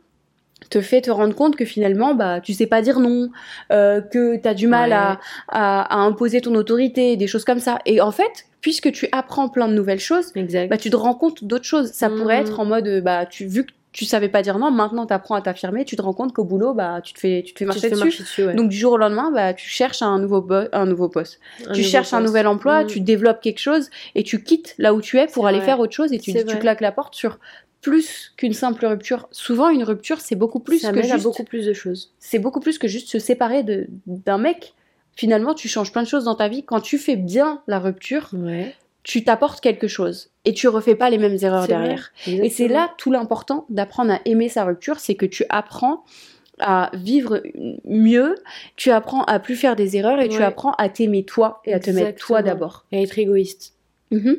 te 0.69 0.79
fait 0.81 1.01
te 1.01 1.11
rendre 1.11 1.35
compte 1.35 1.55
que 1.55 1.65
finalement, 1.65 2.15
bah, 2.15 2.39
tu 2.41 2.53
sais 2.53 2.67
pas 2.67 2.81
dire 2.81 2.99
non, 2.99 3.29
euh, 3.71 4.01
que 4.01 4.37
tu 4.37 4.47
as 4.47 4.53
du 4.53 4.67
mal 4.67 4.89
Ouais. 4.91 4.95
à, 4.95 5.19
à, 5.49 5.81
à 5.81 5.97
imposer 5.99 6.41
ton 6.41 6.55
autorité, 6.55 7.15
des 7.17 7.27
choses 7.27 7.43
comme 7.45 7.59
ça. 7.59 7.79
Et 7.85 8.01
en 8.01 8.11
fait, 8.11 8.45
puisque 8.61 8.91
tu 8.91 9.07
apprends 9.11 9.49
plein 9.49 9.67
de 9.67 9.73
nouvelles 9.73 9.99
choses, 9.99 10.31
Exact. 10.35 10.69
bah, 10.69 10.77
tu 10.77 10.89
te 10.89 10.95
rends 10.95 11.15
compte 11.15 11.43
d'autres 11.43 11.65
choses. 11.65 11.91
Ça 11.91 12.09
Mm. 12.09 12.17
pourrait 12.17 12.37
être 12.37 12.59
en 12.59 12.65
mode, 12.65 13.01
bah, 13.03 13.25
tu, 13.25 13.45
vu 13.45 13.65
que 13.65 13.71
tu 13.93 14.03
savais 14.05 14.27
pas 14.27 14.41
dire 14.41 14.57
non, 14.59 14.71
maintenant 14.71 15.05
tu 15.05 15.13
apprends 15.13 15.35
à 15.35 15.41
t'affirmer, 15.41 15.85
tu 15.85 15.95
te 15.95 16.01
rends 16.01 16.13
compte 16.13 16.33
qu'au 16.33 16.43
boulot, 16.43 16.73
bah, 16.73 16.99
tu 17.01 17.13
te 17.13 17.19
fais, 17.19 17.43
tu 17.45 17.53
te 17.53 17.59
fais 17.59 17.65
Tu 17.65 17.69
te 17.69 17.73
marcher 17.75 17.79
fais 17.81 17.89
dessus. 17.91 18.03
marcher 18.03 18.23
dessus, 18.23 18.45
ouais. 18.45 18.55
Donc 18.55 18.69
du 18.69 18.75
jour 18.75 18.93
au 18.93 18.97
lendemain, 18.97 19.31
bah, 19.31 19.53
tu 19.53 19.69
cherches 19.69 20.01
un 20.01 20.19
nouveau, 20.19 20.45
un 20.73 20.85
nouveau 20.85 21.07
poste. 21.09 21.39
Un 21.61 21.71
tu 21.73 21.79
nouveau 21.81 21.83
cherches 21.91 22.13
un 22.13 22.19
nouvel 22.21 22.47
emploi, 22.47 22.83
Mm. 22.83 22.87
tu 22.87 22.99
développes 22.99 23.39
quelque 23.39 23.59
chose 23.59 23.89
et 24.15 24.23
tu 24.23 24.43
quittes 24.43 24.75
là 24.79 24.93
où 24.93 24.99
tu 25.01 25.17
es 25.19 25.27
pour 25.27 25.47
aller 25.47 25.57
vrai. 25.59 25.65
faire 25.67 25.79
autre 25.79 25.93
chose 25.93 26.11
et 26.11 26.19
tu, 26.19 26.33
tu 26.33 26.57
claques 26.59 26.81
la 26.81 26.91
porte 26.91 27.15
sur 27.15 27.39
plus 27.81 28.33
qu'une 28.37 28.53
simple 28.53 28.85
rupture. 28.85 29.27
Souvent, 29.31 29.69
une 29.69 29.83
rupture, 29.83 30.19
c'est 30.21 30.35
beaucoup 30.35 30.59
plus 30.59 30.79
ça 30.79 30.91
que 30.91 30.99
à 30.99 31.01
juste, 31.03 31.23
beaucoup 31.23 31.43
plus 31.43 31.65
de 31.65 31.73
choses. 31.73 32.11
c'est 32.17 32.39
beaucoup 32.39 32.59
plus 32.61 32.77
que 32.79 32.87
juste 32.87 33.09
se 33.09 33.19
séparer 33.19 33.63
de- 33.63 33.87
d'un 34.07 34.37
mec. 34.37 34.73
Finalement, 35.15 35.53
tu 35.53 35.67
changes 35.67 35.91
plein 35.91 36.01
de 36.01 36.07
choses 36.07 36.23
dans 36.23 36.33
ta 36.35 36.47
vie. 36.47 36.63
Quand 36.63 36.79
tu 36.81 36.97
fais 36.97 37.15
bien 37.15 37.61
la 37.67 37.77
rupture, 37.79 38.29
Ouais. 38.33 38.73
tu 39.03 39.23
t'apportes 39.23 39.59
quelque 39.61 39.87
chose 39.87 40.29
et 40.45 40.53
tu 40.53 40.67
refais 40.67 40.95
pas 40.95 41.09
les 41.09 41.17
mêmes 41.17 41.37
erreurs 41.41 41.67
derrière. 41.67 42.11
Et 42.27 42.49
c'est 42.49 42.67
là 42.67 42.93
tout 42.97 43.11
l'important 43.11 43.65
d'apprendre 43.69 44.11
à 44.13 44.19
aimer 44.25 44.49
sa 44.49 44.65
rupture, 44.65 44.99
c'est 44.99 45.15
que 45.15 45.25
tu 45.25 45.45
apprends 45.49 46.03
à 46.59 46.91
vivre 46.93 47.41
mieux, 47.85 48.35
tu 48.75 48.91
apprends 48.91 49.23
à 49.23 49.39
plus 49.39 49.55
faire 49.55 49.75
des 49.75 49.97
erreurs 49.97 50.19
et 50.19 50.29
tu 50.29 50.43
apprends 50.43 50.73
à 50.73 50.89
t'aimer 50.89 51.23
toi 51.23 51.61
et 51.65 51.73
à 51.73 51.79
te 51.79 51.89
mettre 51.89 52.23
toi 52.23 52.41
d'abord. 52.41 52.85
Et 52.91 53.03
être 53.03 53.17
égoïste. 53.17 53.73
Mhm. 54.11 54.37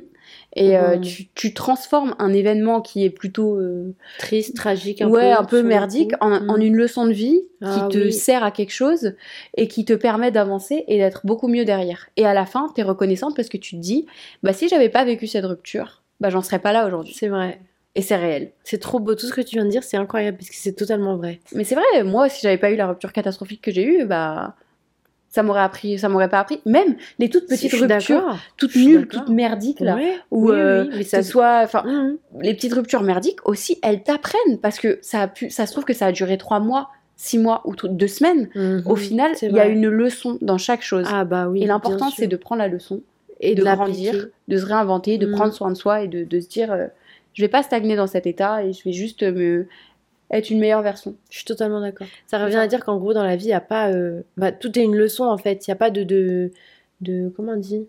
Et 0.56 0.76
euh, 0.76 0.98
tu, 0.98 1.26
tu 1.34 1.52
transformes 1.52 2.14
un 2.20 2.32
événement 2.32 2.80
qui 2.80 3.04
est 3.04 3.10
plutôt 3.10 3.56
euh, 3.56 3.92
Triste, 4.18 4.54
tragique, 4.56 5.02
un 5.02 5.08
ouais, 5.08 5.32
peu. 5.34 5.38
un 5.40 5.44
peu 5.44 5.62
merdique 5.62 6.12
en, 6.20 6.40
Mm. 6.40 6.50
en 6.50 6.56
une 6.56 6.76
leçon 6.76 7.06
de 7.06 7.12
vie 7.12 7.40
Ah 7.60 7.88
qui 7.90 7.98
te 7.98 8.04
oui. 8.04 8.12
sert 8.12 8.44
à 8.44 8.50
quelque 8.52 8.72
chose 8.72 9.14
et 9.56 9.66
qui 9.68 9.84
te 9.84 9.92
permet 9.92 10.30
d'avancer 10.30 10.84
et 10.86 10.98
d'être 10.98 11.22
beaucoup 11.26 11.48
mieux 11.48 11.64
derrière. 11.64 12.08
Et 12.16 12.24
à 12.24 12.34
la 12.34 12.46
fin, 12.46 12.68
tu 12.74 12.80
es 12.80 12.84
reconnaissante 12.84 13.34
parce 13.34 13.48
que 13.48 13.56
tu 13.56 13.74
te 13.76 13.80
dis, 13.80 14.06
bah 14.44 14.52
si 14.52 14.68
j'avais 14.68 14.88
pas 14.88 15.04
vécu 15.04 15.26
cette 15.26 15.44
rupture, 15.44 16.02
bah 16.20 16.30
j'en 16.30 16.42
serais 16.42 16.60
pas 16.60 16.72
là 16.72 16.86
aujourd'hui. 16.86 17.14
C'est 17.18 17.28
vrai. 17.28 17.60
Et 17.96 18.02
c'est 18.02 18.16
réel. 18.16 18.50
C'est 18.64 18.78
trop 18.78 18.98
beau. 19.00 19.14
Tout 19.14 19.26
ce 19.26 19.32
que 19.32 19.40
tu 19.40 19.54
viens 19.56 19.64
de 19.64 19.70
dire, 19.70 19.82
c'est 19.84 19.96
incroyable 19.96 20.36
parce 20.38 20.50
que 20.50 20.56
c'est 20.56 20.72
totalement 20.74 21.16
vrai. 21.16 21.40
Mais 21.54 21.62
c'est 21.64 21.76
vrai, 21.76 22.02
moi, 22.04 22.28
si 22.28 22.40
j'avais 22.42 22.58
pas 22.58 22.70
eu 22.70 22.76
la 22.76 22.88
rupture 22.88 23.12
catastrophique 23.12 23.60
que 23.62 23.70
j'ai 23.72 23.84
eue, 23.84 24.04
bah 24.04 24.54
ça 25.34 25.42
m'aurait 25.42 25.62
appris, 25.62 25.98
ça 25.98 26.08
m'aurait 26.08 26.28
pas 26.28 26.38
appris. 26.38 26.60
Même 26.64 26.94
les 27.18 27.28
toutes 27.28 27.48
petites 27.48 27.72
ruptures, 27.72 28.38
toutes 28.56 28.76
nulles, 28.76 29.08
toutes 29.08 29.28
merdiques 29.30 29.80
là, 29.80 29.96
Ouais. 29.96 30.14
ou 30.30 30.50
Oui, 30.50 30.54
euh, 30.56 30.84
oui, 30.94 31.02
ça 31.04 31.24
soit, 31.24 31.60
enfin, 31.64 31.82
Mhm. 31.84 32.18
les 32.40 32.54
petites 32.54 32.72
ruptures 32.72 33.02
merdiques 33.02 33.40
aussi, 33.44 33.80
elles 33.82 34.04
t'apprennent 34.04 34.58
parce 34.62 34.78
que 34.78 35.00
ça 35.02 35.22
a 35.22 35.26
pu, 35.28 35.50
ça 35.50 35.66
se 35.66 35.72
trouve 35.72 35.84
que 35.84 35.92
ça 35.92 36.06
a 36.06 36.12
duré 36.12 36.38
trois 36.38 36.60
mois, 36.60 36.90
six 37.16 37.38
mois 37.38 37.62
ou 37.64 37.74
deux 37.74 38.06
semaines. 38.06 38.48
Au 38.86 38.94
Mhm. 38.94 38.96
final, 38.96 39.32
il 39.42 39.50
y 39.50 39.58
a 39.58 39.66
une 39.66 39.88
leçon 39.88 40.38
dans 40.40 40.56
chaque 40.58 40.82
chose. 40.82 41.06
Ah 41.10 41.24
bah 41.24 41.48
oui. 41.48 41.64
et 41.64 41.66
l'important, 41.66 42.10
c'est 42.10 42.28
de 42.28 42.36
prendre 42.36 42.60
la 42.60 42.68
leçon, 42.68 43.02
et 43.40 43.56
de 43.56 43.64
de 43.64 43.64
grandir, 43.74 44.28
de 44.46 44.56
se 44.56 44.64
réinventer, 44.64 45.18
de 45.18 45.26
Mhm. 45.26 45.32
prendre 45.32 45.52
soin 45.52 45.70
de 45.72 45.76
soi 45.76 46.02
et 46.02 46.06
de, 46.08 46.22
de 46.22 46.38
se 46.40 46.48
dire, 46.48 46.70
euh, 46.72 46.86
je 47.32 47.42
vais 47.42 47.48
pas 47.48 47.64
stagner 47.64 47.96
dans 47.96 48.06
cet 48.06 48.28
état 48.28 48.62
et 48.64 48.72
je 48.72 48.84
vais 48.84 48.92
juste 48.92 49.24
me 49.24 49.66
être 50.30 50.50
une 50.50 50.58
meilleure 50.58 50.82
version. 50.82 51.14
Je 51.30 51.36
suis 51.36 51.44
totalement 51.44 51.80
d'accord. 51.80 52.06
Ça 52.26 52.38
revient 52.38 52.54
ça. 52.54 52.60
à 52.62 52.66
dire 52.66 52.84
qu'en 52.84 52.98
gros, 52.98 53.14
dans 53.14 53.24
la 53.24 53.36
vie, 53.36 53.44
il 53.44 53.48
n'y 53.48 53.52
a 53.54 53.60
pas. 53.60 53.90
euh, 53.90 54.22
Bah, 54.36 54.52
tout 54.52 54.76
est 54.78 54.82
une 54.82 54.96
leçon 54.96 55.24
en 55.24 55.38
fait. 55.38 55.66
Il 55.66 55.70
n'y 55.70 55.72
a 55.72 55.76
pas 55.76 55.90
de, 55.90 56.02
de. 56.02 56.52
de. 57.00 57.32
Comment 57.36 57.52
on 57.52 57.56
dit? 57.56 57.86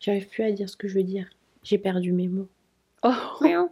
J'arrive 0.00 0.28
plus 0.28 0.44
à 0.44 0.50
dire 0.52 0.68
ce 0.68 0.76
que 0.76 0.88
je 0.88 0.94
veux 0.94 1.02
dire. 1.04 1.26
J'ai 1.62 1.78
perdu 1.78 2.12
mes 2.12 2.28
mots. 2.28 2.48
Oh. 3.04 3.10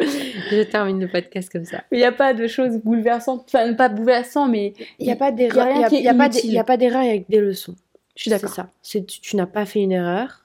je 0.00 0.62
termine 0.62 1.00
le 1.00 1.08
podcast 1.08 1.50
comme 1.50 1.64
ça. 1.64 1.82
Il 1.90 1.98
n'y 1.98 2.04
a 2.04 2.12
pas 2.12 2.34
de 2.34 2.46
choses 2.46 2.76
bouleversantes, 2.78 3.44
enfin 3.48 3.74
pas 3.74 3.88
bouleversantes, 3.88 4.50
mais 4.50 4.72
Il 4.98 5.06
n'y 5.06 5.12
a 5.12 5.16
pas 5.16 5.32
d'erreur. 5.32 5.66
Il 5.92 6.02
y 6.02 6.08
a- 6.08 6.14
pas 6.64 6.74
a 6.74 6.76
d'erreur 6.76 7.02
avec 7.02 7.28
des 7.28 7.40
leçons. 7.40 7.74
je 8.14 8.22
suis 8.22 8.30
C'est 8.30 8.36
d'accord. 8.36 8.54
ça. 8.54 8.70
C'est 8.82 9.04
tu, 9.06 9.20
tu 9.20 9.36
n'as 9.36 9.46
pas 9.46 9.66
fait 9.66 9.80
une 9.80 9.92
erreur. 9.92 10.44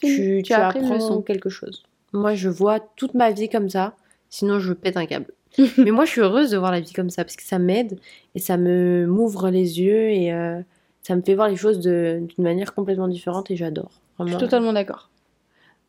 Tu, 0.00 0.06
Tu 0.06 0.42
tu 0.44 0.52
apprends 0.54 0.94
leçon. 0.94 1.22
quelque 1.22 1.50
chose. 1.50 1.82
Moi, 2.12 2.34
je 2.34 2.48
vois 2.48 2.80
toute 2.80 3.14
ma 3.14 3.30
vie 3.30 3.48
comme 3.48 3.68
ça. 3.68 3.94
Sinon, 4.30 4.58
je 4.58 4.72
pète 4.72 4.96
un 4.96 5.06
câble. 5.06 5.26
Mais 5.78 5.90
moi, 5.90 6.04
je 6.04 6.10
suis 6.10 6.20
heureuse 6.20 6.50
de 6.50 6.56
voir 6.56 6.72
la 6.72 6.80
vie 6.80 6.92
comme 6.92 7.10
ça 7.10 7.24
parce 7.24 7.36
que 7.36 7.42
ça 7.42 7.58
m'aide 7.58 7.98
et 8.34 8.38
ça 8.38 8.56
me 8.56 9.06
m'ouvre 9.06 9.50
les 9.50 9.80
yeux 9.80 10.08
et 10.10 10.32
euh, 10.32 10.60
ça 11.02 11.14
me 11.16 11.22
fait 11.22 11.34
voir 11.34 11.48
les 11.48 11.56
choses 11.56 11.80
d'une 11.80 12.26
manière 12.38 12.74
complètement 12.74 13.08
différente 13.08 13.50
et 13.50 13.56
j'adore. 13.56 13.90
Je 14.20 14.28
suis 14.28 14.36
totalement 14.38 14.72
d'accord. 14.72 15.10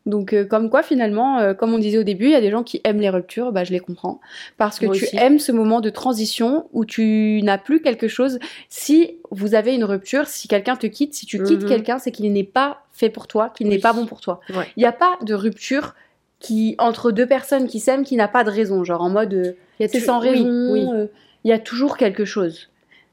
Donc, 0.06 0.34
euh, 0.34 0.44
comme 0.44 0.68
quoi, 0.68 0.82
finalement, 0.82 1.38
euh, 1.38 1.54
comme 1.54 1.72
on 1.72 1.78
disait 1.78 1.96
au 1.96 2.02
début, 2.02 2.26
il 2.26 2.32
y 2.32 2.34
a 2.34 2.42
des 2.42 2.50
gens 2.50 2.62
qui 2.62 2.78
aiment 2.84 3.00
les 3.00 3.08
ruptures, 3.08 3.52
bah, 3.52 3.64
je 3.64 3.72
les 3.72 3.80
comprends. 3.80 4.20
Parce 4.58 4.78
que 4.78 4.84
Moi 4.84 4.94
tu 4.94 5.04
aussi. 5.04 5.16
aimes 5.16 5.38
ce 5.38 5.50
moment 5.50 5.80
de 5.80 5.88
transition 5.88 6.68
où 6.74 6.84
tu 6.84 7.40
n'as 7.42 7.56
plus 7.56 7.80
quelque 7.80 8.06
chose. 8.06 8.38
Si 8.68 9.16
vous 9.30 9.54
avez 9.54 9.74
une 9.74 9.84
rupture, 9.84 10.26
si 10.26 10.46
quelqu'un 10.46 10.76
te 10.76 10.86
quitte, 10.86 11.14
si 11.14 11.24
tu 11.24 11.42
quittes 11.42 11.62
Mhm. 11.62 11.68
quelqu'un, 11.68 11.98
c'est 11.98 12.12
qu'il 12.12 12.30
n'est 12.30 12.44
pas 12.44 12.82
fait 12.92 13.08
pour 13.08 13.26
toi, 13.28 13.48
qu'il 13.48 13.68
n'est 13.68 13.78
pas 13.78 13.94
bon 13.94 14.04
pour 14.04 14.20
toi. 14.20 14.40
Ouais. 14.54 14.66
Il 14.76 14.80
n'y 14.80 14.86
a 14.86 14.92
pas 14.92 15.16
de 15.22 15.32
rupture 15.32 15.94
qui 16.40 16.74
entre 16.78 17.10
deux 17.10 17.26
personnes 17.26 17.66
qui 17.68 17.80
s'aiment 17.80 18.04
qui 18.04 18.16
n'a 18.16 18.28
pas 18.28 18.44
de 18.44 18.50
raison. 18.50 18.84
Genre 18.84 19.00
en 19.02 19.10
mode, 19.10 19.34
euh, 19.34 19.52
Il 19.80 19.88
c'est 19.88 20.00
sans 20.00 20.18
raison. 20.18 20.46
oui. 20.70 20.86
euh, 20.92 21.06
Il 21.44 21.50
y 21.50 21.52
a 21.52 21.58
toujours 21.58 21.96
quelque 21.96 22.24
chose. 22.24 22.68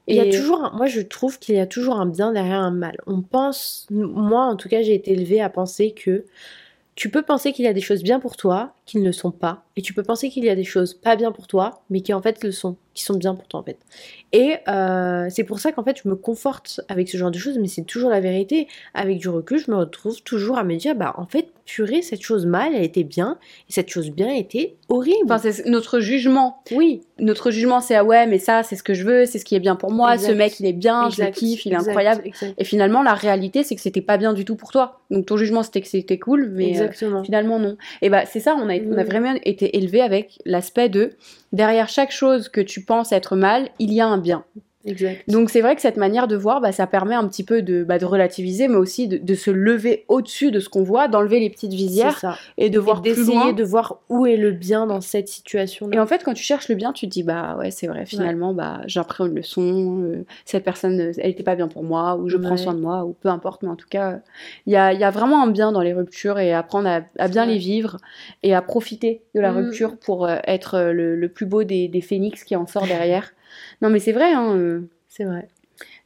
Il 0.08 0.16
y 0.16 0.20
a 0.20 0.24
toujours, 0.26 0.64
un- 0.64 0.72
moi 0.76 0.86
je 0.86 1.00
trouve 1.00 1.38
qu'il 1.38 1.54
y 1.54 1.60
a 1.60 1.66
toujours 1.66 1.96
un 2.00 2.06
bien 2.06 2.32
derrière 2.32 2.60
un 2.60 2.72
mal. 2.72 2.96
On 3.06 3.20
pense, 3.22 3.86
moi 3.90 4.42
en 4.42 4.56
tout 4.56 4.68
cas 4.68 4.82
j'ai 4.82 4.94
été 4.94 5.12
élevée 5.12 5.40
à 5.40 5.48
penser 5.48 5.92
que 5.92 6.24
tu 6.96 7.08
peux 7.08 7.22
penser 7.22 7.52
qu'il 7.52 7.64
y 7.64 7.68
a 7.68 7.72
des 7.72 7.80
choses 7.80 8.02
bien 8.02 8.18
pour 8.20 8.36
toi 8.36 8.74
qui 8.84 8.98
ne 8.98 9.04
le 9.06 9.12
sont 9.12 9.30
pas, 9.30 9.64
et 9.76 9.82
tu 9.82 9.94
peux 9.94 10.02
penser 10.02 10.28
qu'il 10.28 10.44
y 10.44 10.50
a 10.50 10.54
des 10.54 10.64
choses 10.64 10.94
pas 10.94 11.16
bien 11.16 11.32
pour 11.32 11.46
toi, 11.46 11.82
mais 11.90 12.00
qui 12.00 12.12
en 12.12 12.22
fait 12.22 12.42
le 12.44 12.52
sont, 12.52 12.76
qui 12.94 13.02
sont 13.02 13.14
bien 13.14 13.34
pour 13.34 13.48
toi 13.48 13.60
en 13.60 13.62
fait. 13.62 13.78
Et 14.32 14.56
euh, 14.68 15.28
c'est 15.30 15.44
pour 15.44 15.60
ça 15.60 15.72
qu'en 15.72 15.84
fait 15.84 16.00
je 16.02 16.08
me 16.08 16.16
conforte 16.16 16.80
avec 16.88 17.08
ce 17.08 17.16
genre 17.16 17.30
de 17.30 17.38
choses, 17.38 17.58
mais 17.58 17.68
c'est 17.68 17.84
toujours 17.84 18.10
la 18.10 18.20
vérité. 18.20 18.68
Avec 18.94 19.18
du 19.18 19.28
recul, 19.28 19.58
je 19.58 19.70
me 19.70 19.76
retrouve 19.76 20.22
toujours 20.22 20.58
à 20.58 20.64
me 20.64 20.76
dire, 20.76 20.94
bah 20.94 21.14
en 21.16 21.26
fait 21.26 21.48
purée 21.64 22.02
cette 22.02 22.22
chose 22.22 22.44
mal, 22.44 22.74
elle 22.74 22.82
était 22.82 23.04
bien, 23.04 23.38
et 23.68 23.72
cette 23.72 23.88
chose 23.88 24.10
bien 24.10 24.28
était 24.28 24.74
horrible. 24.88 25.24
Enfin, 25.24 25.38
c'est 25.38 25.66
notre 25.66 26.00
jugement. 26.00 26.62
oui, 26.72 27.02
Notre 27.18 27.50
jugement, 27.50 27.80
c'est 27.80 27.94
ah 27.94 28.04
ouais, 28.04 28.26
mais 28.26 28.38
ça, 28.38 28.62
c'est 28.62 28.76
ce 28.76 28.82
que 28.82 28.94
je 28.94 29.04
veux, 29.04 29.26
c'est 29.26 29.38
ce 29.38 29.44
qui 29.44 29.54
est 29.54 29.60
bien 29.60 29.76
pour 29.76 29.90
moi. 29.90 30.14
Exact. 30.14 30.28
Ce 30.28 30.32
mec, 30.32 30.60
il 30.60 30.66
est 30.66 30.72
bien, 30.72 31.08
je 31.10 31.22
le 31.22 31.28
exact, 31.28 31.38
kiffe, 31.38 31.66
il 31.66 31.72
est 31.72 31.76
exact, 31.76 31.88
incroyable. 31.88 32.22
exact. 32.24 32.54
Et 32.58 32.64
finalement, 32.64 33.02
la 33.02 33.14
réalité, 33.14 33.62
c'est 33.62 33.74
que 33.74 33.80
c'était 33.80 34.00
pas 34.00 34.16
bien 34.16 34.32
du 34.32 34.44
tout 34.44 34.56
pour 34.56 34.70
toi. 34.70 35.00
Donc 35.10 35.26
ton 35.26 35.36
jugement, 35.36 35.62
c'était 35.62 35.80
que 35.80 35.88
c'était 35.88 36.18
cool, 36.18 36.50
mais 36.52 36.80
euh, 36.80 36.88
finalement 37.22 37.58
non. 37.58 37.76
Et 38.00 38.10
bah 38.10 38.24
c'est 38.26 38.40
ça, 38.40 38.56
on 38.58 38.68
a, 38.68 38.76
on 38.76 38.98
a 38.98 39.04
vraiment 39.04 39.34
été 39.44 39.61
élevé 39.66 40.00
avec 40.00 40.40
l'aspect 40.44 40.88
de 40.88 41.16
derrière 41.52 41.88
chaque 41.88 42.12
chose 42.12 42.48
que 42.48 42.60
tu 42.60 42.84
penses 42.84 43.12
être 43.12 43.36
mal, 43.36 43.70
il 43.78 43.92
y 43.92 44.00
a 44.00 44.06
un 44.06 44.18
bien. 44.18 44.44
Exact. 44.84 45.22
Donc 45.28 45.50
c'est 45.50 45.60
vrai 45.60 45.76
que 45.76 45.80
cette 45.82 45.96
manière 45.96 46.26
de 46.26 46.34
voir, 46.36 46.60
bah, 46.60 46.72
ça 46.72 46.86
permet 46.86 47.14
un 47.14 47.26
petit 47.28 47.44
peu 47.44 47.62
de, 47.62 47.84
bah, 47.84 47.98
de 47.98 48.04
relativiser, 48.04 48.66
mais 48.68 48.76
aussi 48.76 49.06
de, 49.08 49.16
de 49.16 49.34
se 49.34 49.50
lever 49.50 50.04
au-dessus 50.08 50.50
de 50.50 50.58
ce 50.60 50.68
qu'on 50.68 50.82
voit, 50.82 51.06
d'enlever 51.08 51.38
les 51.40 51.50
petites 51.50 51.72
visières 51.72 52.18
et 52.58 52.68
de 52.68 52.78
voir 52.80 53.00
plus 53.02 53.10
d'essayer 53.14 53.52
de 53.52 53.62
voir 53.64 54.00
où 54.08 54.26
est 54.26 54.36
le 54.36 54.50
bien 54.50 54.86
dans 54.86 55.00
cette 55.00 55.28
situation 55.28 55.88
Et 55.92 55.98
en 56.00 56.06
fait, 56.06 56.24
quand 56.24 56.34
tu 56.34 56.42
cherches 56.42 56.68
le 56.68 56.74
bien, 56.74 56.92
tu 56.92 57.06
te 57.06 57.12
dis 57.12 57.22
bah 57.22 57.56
ouais, 57.58 57.70
c'est 57.70 57.86
vrai. 57.86 58.06
Finalement, 58.06 58.54
bah 58.54 58.80
j'ai 58.86 58.98
appris 59.00 59.24
une 59.24 59.34
leçon. 59.34 60.00
euh, 60.02 60.24
cette 60.44 60.64
personne, 60.64 61.12
elle 61.16 61.30
était 61.30 61.42
pas 61.44 61.54
bien 61.54 61.68
pour 61.68 61.84
moi, 61.84 62.16
ou 62.16 62.28
je 62.28 62.36
prends 62.36 62.52
Ouais. 62.52 62.56
soin 62.56 62.74
de 62.74 62.80
moi, 62.80 63.04
ou 63.04 63.12
peu 63.20 63.28
importe. 63.28 63.62
Mais 63.62 63.68
en 63.70 63.76
tout 63.76 63.88
cas, 63.88 64.18
il 64.66 64.72
y 64.72 64.76
a, 64.76 64.92
il 64.92 64.98
y 65.00 65.04
a 65.04 65.10
vraiment 65.10 65.42
un 65.42 65.46
bien 65.46 65.70
dans 65.72 65.80
les 65.80 65.92
ruptures 65.92 66.38
et 66.40 66.52
apprendre 66.52 66.88
à, 66.88 67.02
à 67.18 67.28
bien 67.28 67.44
vrai. 67.44 67.52
les 67.54 67.58
vivre 67.58 67.98
et 68.42 68.54
à 68.54 68.62
profiter 68.62 69.22
de 69.34 69.40
la 69.40 69.52
Mm. 69.52 69.56
rupture 69.56 69.96
pour 69.96 70.26
euh, 70.26 70.38
être 70.46 70.74
euh, 70.74 70.92
le, 70.92 71.14
le 71.14 71.28
plus 71.28 71.46
beau 71.46 71.62
des, 71.62 71.86
des 71.88 72.00
phénix 72.00 72.42
qui 72.44 72.56
en 72.56 72.66
sort 72.66 72.86
derrière. 72.88 73.32
Non, 73.82 73.90
mais 73.90 74.00
c'est 74.00 74.12
vrai. 74.12 74.32
Hein, 74.32 74.56
euh, 74.56 74.82
c'est 75.08 75.24
vrai. 75.24 75.48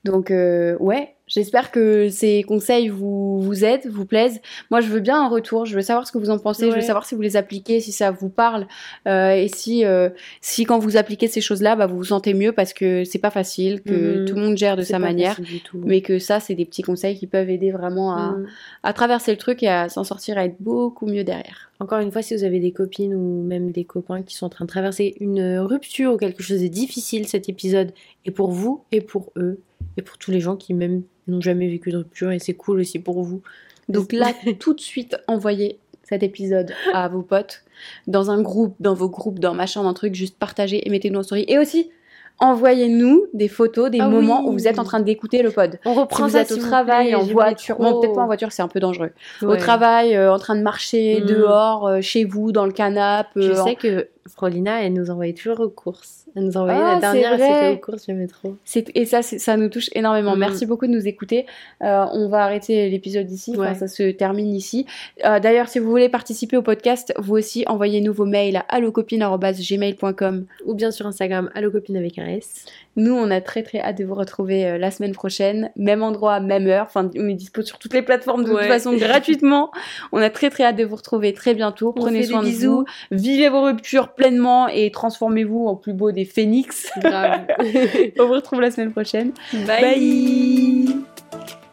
donc 0.05 0.31
euh, 0.33 0.77
ouais, 0.79 1.16
j'espère 1.27 1.71
que 1.71 2.09
ces 2.09 2.43
conseils 2.43 2.89
vous, 2.89 3.41
vous 3.41 3.65
aident, 3.65 3.87
vous 3.87 4.05
plaisent. 4.07 4.41
Moi, 4.71 4.81
je 4.81 4.89
veux 4.89 5.01
bien 5.01 5.21
un 5.23 5.29
retour, 5.29 5.67
je 5.67 5.75
veux 5.75 5.83
savoir 5.83 6.07
ce 6.07 6.13
que 6.13 6.19
vous 6.19 6.31
en 6.31 6.39
pensez, 6.39 6.71
je 6.71 6.77
veux 6.77 6.81
savoir 6.83 7.05
si 7.07 7.15
vous 7.15 7.21
les 7.23 7.37
appliquez, 7.37 7.81
si 7.81 7.93
ça 7.93 8.11
vous 8.11 8.29
parle, 8.29 8.67
euh, 9.09 9.31
et 9.33 9.49
si, 9.49 9.85
euh, 9.85 10.09
si 10.41 10.65
quand 10.65 10.79
vous 10.79 10.97
appliquez 10.97 11.27
ces 11.29 11.41
choses-là, 11.41 11.77
bah, 11.77 11.87
vous 11.87 11.97
vous 11.97 12.05
sentez 12.05 12.33
mieux 12.35 12.53
parce 12.53 12.73
que 12.73 13.05
c'est 13.05 13.19
pas 13.19 13.31
facile, 13.31 13.83
que 13.83 14.21
Mhm. 14.21 14.25
tout 14.27 14.35
le 14.35 14.41
monde 14.41 14.57
gère 14.57 14.77
de 14.77 14.83
sa 14.83 14.99
manière, 14.99 15.37
mais 15.75 16.01
que 16.01 16.19
ça, 16.19 16.41
c'est 16.41 16.55
des 16.55 16.65
petits 16.65 16.83
conseils 16.83 17.17
qui 17.19 17.27
peuvent 17.27 17.51
aider 17.51 17.71
vraiment 17.73 18.13
à, 18.17 18.33
Mm. 18.33 18.47
à 18.85 18.93
traverser 18.93 19.31
le 19.33 19.39
truc 19.39 19.63
et 19.63 19.69
à 19.69 19.89
s'en 19.89 20.05
sortir, 20.05 20.39
à 20.39 20.45
être 20.45 20.57
beaucoup 20.61 21.07
mieux 21.07 21.25
derrière. 21.25 21.71
Encore 21.81 21.99
une 21.99 22.11
fois, 22.11 22.23
si 22.23 22.35
vous 22.35 22.45
avez 22.45 22.59
des 22.61 22.73
copines 22.73 23.15
ou 23.15 23.43
même 23.43 23.71
des 23.71 23.85
copains 23.85 24.23
qui 24.23 24.35
sont 24.35 24.47
en 24.47 24.51
train 24.51 24.65
de 24.65 24.71
traverser 24.71 25.15
une 25.21 25.59
rupture 25.59 26.15
ou 26.15 26.17
quelque 26.17 26.43
chose 26.43 26.63
de 26.63 26.69
difficile, 26.69 27.27
cet 27.29 27.49
épisode 27.49 27.93
est 28.25 28.31
pour 28.31 28.51
vous 28.51 28.83
et 28.93 29.01
pour 29.01 29.33
eux 29.37 29.59
et 29.99 30.03
pour 30.03 30.17
tous 30.19 30.31
les 30.31 30.41
gens 30.41 30.57
qui 30.57 30.73
même 30.73 31.03
n'ont 31.29 31.41
jamais 31.41 31.69
vécu 31.69 31.91
de 31.91 31.99
rupture 31.99 32.31
et 32.33 32.39
c'est 32.39 32.55
cool 32.55 32.81
aussi 32.81 32.99
pour 32.99 33.23
vous. 33.23 33.43
Donc 33.89 34.13
là, 34.13 34.33
tout 34.61 34.75
de 34.75 34.81
suite, 34.81 35.17
envoyez 35.29 35.79
cet 36.03 36.23
épisode 36.23 36.73
à 36.95 37.09
vos 37.09 37.23
potes, 37.23 37.63
dans 38.07 38.31
un 38.31 38.41
groupe, 38.41 38.77
dans 38.81 38.95
vos 38.95 39.09
groupes, 39.09 39.39
dans 39.41 39.55
machin, 39.55 39.83
dans 39.83 39.89
un 39.89 39.95
truc, 39.95 40.15
juste 40.15 40.39
partagez 40.39 40.87
et 40.87 40.91
mettez-nous 40.91 41.19
en 41.19 41.23
story. 41.25 41.45
Et 41.49 41.59
aussi, 41.59 41.91
envoyez-nous 42.39 43.27
des 43.35 43.49
photos, 43.49 43.91
des 43.91 43.99
Ah 44.01 44.09
moments 44.09 44.43
oui. 44.43 44.51
où 44.51 44.53
vous 44.53 44.69
êtes 44.69 44.79
en 44.79 44.85
train 44.85 45.01
d'écouter 45.01 45.43
le 45.43 45.51
pod. 45.51 45.79
On 45.85 45.95
Si 45.95 45.99
reprend 46.01 46.25
vous 46.27 46.33
ça 46.33 46.43
êtes 46.43 46.53
au 46.53 46.57
vous 46.57 46.61
travail, 46.61 47.07
plaît, 47.09 47.15
en 47.17 47.25
voiture, 47.25 47.77
bon, 47.79 48.01
peut-être 48.01 48.15
pas 48.15 48.23
en 48.23 48.27
voiture, 48.27 48.53
c'est 48.53 48.63
un 48.63 48.69
peu 48.69 48.79
dangereux. 48.81 49.11
Au 49.43 49.57
travail, 49.57 50.15
euh, 50.15 50.33
en 50.33 50.39
train 50.39 50.55
de 50.55 50.63
marcher, 50.63 51.21
Mm. 51.21 51.27
dehors, 51.27 51.87
euh, 51.89 52.01
chez 52.01 52.25
vous, 52.25 52.53
dans 52.53 52.67
le 52.67 52.73
canapé. 52.73 53.31
Je 53.43 53.51
euh, 53.53 53.61
en- 53.61 53.65
sais 53.65 53.75
que 53.75 54.09
Frolina, 54.29 54.83
elle 54.85 54.93
nous 54.93 55.11
envoyait 55.11 55.33
toujours 55.35 55.61
aux 55.61 55.69
courses. 55.71 56.26
Elle 56.37 56.45
nous 56.45 56.57
envoyait 56.59 56.79
Ah, 56.79 56.95
la 56.95 57.01
dernière, 57.01 57.33
elle 57.33 57.39
s'est 57.41 57.47
fait 57.47 57.73
aux 57.73 57.77
courses, 57.79 58.07
trop. 58.29 58.57
C'est- 58.63 58.91
Et 58.95 59.07
ça, 59.07 59.23
ça 59.23 59.57
nous 59.57 59.71
touche 59.71 59.89
énormément. 59.95 60.37
Mm. 60.37 60.41
Merci 60.41 60.67
beaucoup 60.67 60.87
de 60.87 60.93
nous 60.93 61.09
écouter. 61.09 61.47
Euh, 61.83 62.05
on 62.13 62.29
va 62.29 62.45
arrêter 62.45 62.91
l'épisode 62.91 63.31
ici. 63.31 63.53
Enfin, 63.57 63.73
ça 63.75 63.89
se 63.89 64.11
termine 64.11 64.55
ici. 64.55 64.85
Euh, 65.25 65.41
D'ailleurs, 65.41 65.69
si 65.69 65.79
vous 65.79 65.89
voulez 65.91 66.09
participer 66.11 66.57
au 66.59 66.63
podcast, 66.63 67.15
vous 67.19 67.35
aussi, 67.37 67.65
envoyez-nous 67.67 68.13
vos 68.13 68.27
mails 68.27 68.57
à 68.57 68.61
allocopine.gmail.com. 68.69 70.47
Ou 70.67 70.75
bien 70.75 70.91
sur 70.91 71.07
Instagram, 71.07 71.51
allo 71.55 71.71
copine 71.71 71.97
avec 71.97 72.19
un 72.19 72.27
S. 72.27 72.67
Nous, 72.97 73.15
on 73.15 73.31
a 73.31 73.41
très 73.41 73.63
très 73.63 73.81
hâte 73.81 73.99
de 73.99 74.05
vous 74.05 74.15
retrouver 74.15 74.67
euh, 74.67 74.79
la 74.79 74.91
semaine 74.91 75.13
prochaine. 75.13 75.71
Même 75.77 76.03
endroit, 76.03 76.41
même 76.41 76.67
heure. 76.67 76.87
Enfin, 76.87 77.11
on 77.17 77.29
est 77.29 77.35
dispo 77.35 77.63
sur 77.63 77.79
toutes 77.79 77.95
les 77.95 78.03
plateformes 78.03 78.45
de 78.45 78.51
toute 78.51 78.63
façon 78.63 78.93
gratuitement. 78.97 79.71
On 80.13 80.19
a 80.19 80.31
très 80.31 80.51
très 80.51 80.65
hâte 80.65 80.77
de 80.77 80.85
vous 80.85 80.97
retrouver 80.97 81.33
très 81.33 81.55
bientôt. 81.55 81.93
Prenez 81.93 82.21
des 82.21 82.27
soin 82.27 82.43
de 82.43 82.49
bisous. 82.49 82.87
vous. 83.11 83.17
Vivez 83.17 83.49
vos 83.49 83.63
ruptures 83.63 84.15
pleinement 84.15 84.69
et 84.69 84.91
transformez-vous 84.91 85.67
en 85.67 85.77
plus 85.77 85.93
beau 85.93 86.11
des 86.11 86.25
phénix. 86.25 86.91
Grave. 86.99 87.47
on 88.19 88.27
vous 88.27 88.33
retrouve 88.33 88.61
la 88.61 88.71
semaine 88.71 88.93
prochaine. 88.93 89.33
Bye. 89.67 89.83
Bye. 89.83 91.66